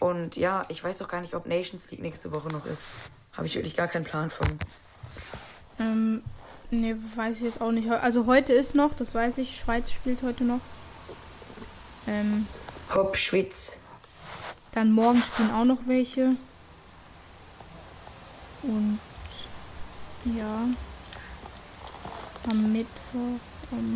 Und 0.00 0.36
ja, 0.36 0.62
ich 0.68 0.82
weiß 0.82 1.02
auch 1.02 1.08
gar 1.08 1.20
nicht, 1.20 1.34
ob 1.34 1.46
Nations 1.46 1.90
League 1.90 2.02
nächste 2.02 2.32
Woche 2.32 2.48
noch 2.48 2.66
ist. 2.66 2.84
Habe 3.38 3.46
ich 3.46 3.54
wirklich 3.54 3.76
gar 3.76 3.86
keinen 3.86 4.04
Plan 4.04 4.30
von. 4.30 4.48
Ähm, 5.78 6.24
nee, 6.72 6.96
weiß 7.14 7.36
ich 7.36 7.42
jetzt 7.42 7.60
auch 7.60 7.70
nicht. 7.70 7.88
Also 7.88 8.26
heute 8.26 8.52
ist 8.52 8.74
noch, 8.74 8.92
das 8.96 9.14
weiß 9.14 9.38
ich, 9.38 9.56
Schweiz 9.56 9.92
spielt 9.92 10.24
heute 10.24 10.42
noch. 10.42 10.58
Ähm, 12.08 12.48
Hopp, 12.92 13.16
Schwitz. 13.16 13.78
Dann 14.72 14.90
morgen 14.90 15.22
spielen 15.22 15.52
auch 15.52 15.64
noch 15.64 15.78
welche. 15.86 16.34
Und 18.64 18.98
ja. 20.24 20.64
Am 22.50 22.72
Mittwoch. 22.72 23.38
Am 23.70 23.94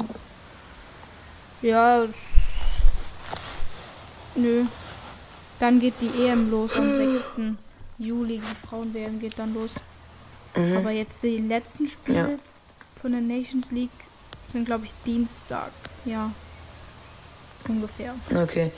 ja. 1.62 2.04
Nö. 4.36 4.66
Dann 5.58 5.80
geht 5.80 5.94
die 6.00 6.26
EM 6.26 6.48
los 6.48 6.76
am 6.76 6.96
6. 6.96 7.56
Juli. 8.02 8.38
Die 8.38 8.66
Frauen-WM 8.66 9.18
geht 9.20 9.38
dann 9.38 9.54
los. 9.54 9.70
Mhm. 10.56 10.76
Aber 10.76 10.90
jetzt 10.90 11.22
die 11.22 11.38
letzten 11.38 11.88
Spiele 11.88 12.32
ja. 12.32 12.38
von 13.00 13.12
der 13.12 13.20
Nations 13.20 13.70
League 13.70 13.90
sind, 14.52 14.66
glaube 14.66 14.84
ich, 14.84 14.92
Dienstag. 15.04 15.70
Ja. 16.04 16.30
Ungefähr. 17.68 18.14
Okay. 18.34 18.70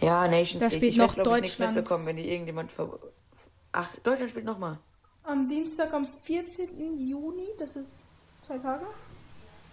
Ja, 0.00 0.28
Nations 0.28 0.60
da 0.60 0.66
League. 0.66 0.72
Spielt 0.72 0.92
ich 0.92 0.98
noch 0.98 1.16
werde, 1.16 1.30
Deutschland. 1.30 1.42
nicht 1.42 1.76
mitbekommen, 1.76 2.06
wenn 2.06 2.16
die 2.16 2.28
irgendjemand 2.30 2.72
ver 2.72 2.98
Ach, 3.72 3.88
Deutschland 4.02 4.30
spielt 4.30 4.46
nochmal. 4.46 4.78
Am 5.24 5.48
Dienstag, 5.48 5.92
am 5.92 6.08
14. 6.24 6.98
Juni, 6.98 7.48
das 7.58 7.76
ist 7.76 8.04
zwei 8.40 8.58
Tage, 8.58 8.86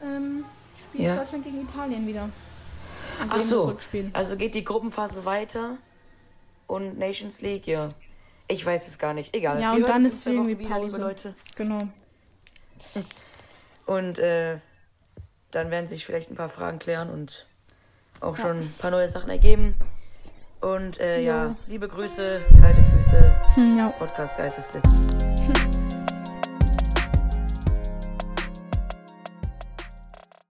ähm, 0.01 0.43
spielt 0.89 1.03
ja. 1.05 1.15
Deutschland 1.15 1.45
gegen 1.45 1.61
Italien 1.61 2.05
wieder. 2.05 2.29
Also 3.29 3.75
Ach 3.77 3.81
so, 3.81 4.09
also 4.13 4.35
geht 4.35 4.55
die 4.55 4.63
Gruppenphase 4.63 5.23
weiter 5.25 5.77
und 6.67 6.97
Nations 6.97 7.41
League, 7.41 7.67
ja. 7.67 7.93
Ich 8.47 8.65
weiß 8.65 8.87
es 8.87 8.97
gar 8.97 9.13
nicht. 9.13 9.35
Egal. 9.35 9.61
Ja, 9.61 9.73
Wir 9.75 9.83
und 9.83 9.89
dann 9.89 10.05
ist 10.05 10.25
irgendwie 10.25 10.59
wieder, 10.59 10.69
Pause. 10.69 10.85
liebe 10.85 10.97
Leute. 10.97 11.35
Genau. 11.55 11.79
Und 13.85 14.19
äh, 14.19 14.57
dann 15.51 15.71
werden 15.71 15.87
sich 15.87 16.05
vielleicht 16.05 16.31
ein 16.31 16.35
paar 16.35 16.49
Fragen 16.49 16.79
klären 16.79 17.09
und 17.09 17.47
auch 18.19 18.37
ja. 18.37 18.43
schon 18.43 18.57
ein 18.57 18.75
paar 18.79 18.91
neue 18.91 19.07
Sachen 19.07 19.29
ergeben. 19.29 19.75
Und 20.61 20.99
äh, 20.99 21.21
ja. 21.21 21.45
ja. 21.45 21.55
liebe 21.67 21.87
Grüße, 21.87 22.41
kalte 22.61 22.83
Füße, 22.83 23.35
hm, 23.55 23.77
ja. 23.77 23.89
Podcast 23.89 24.37
Geistesblitz. 24.37 25.79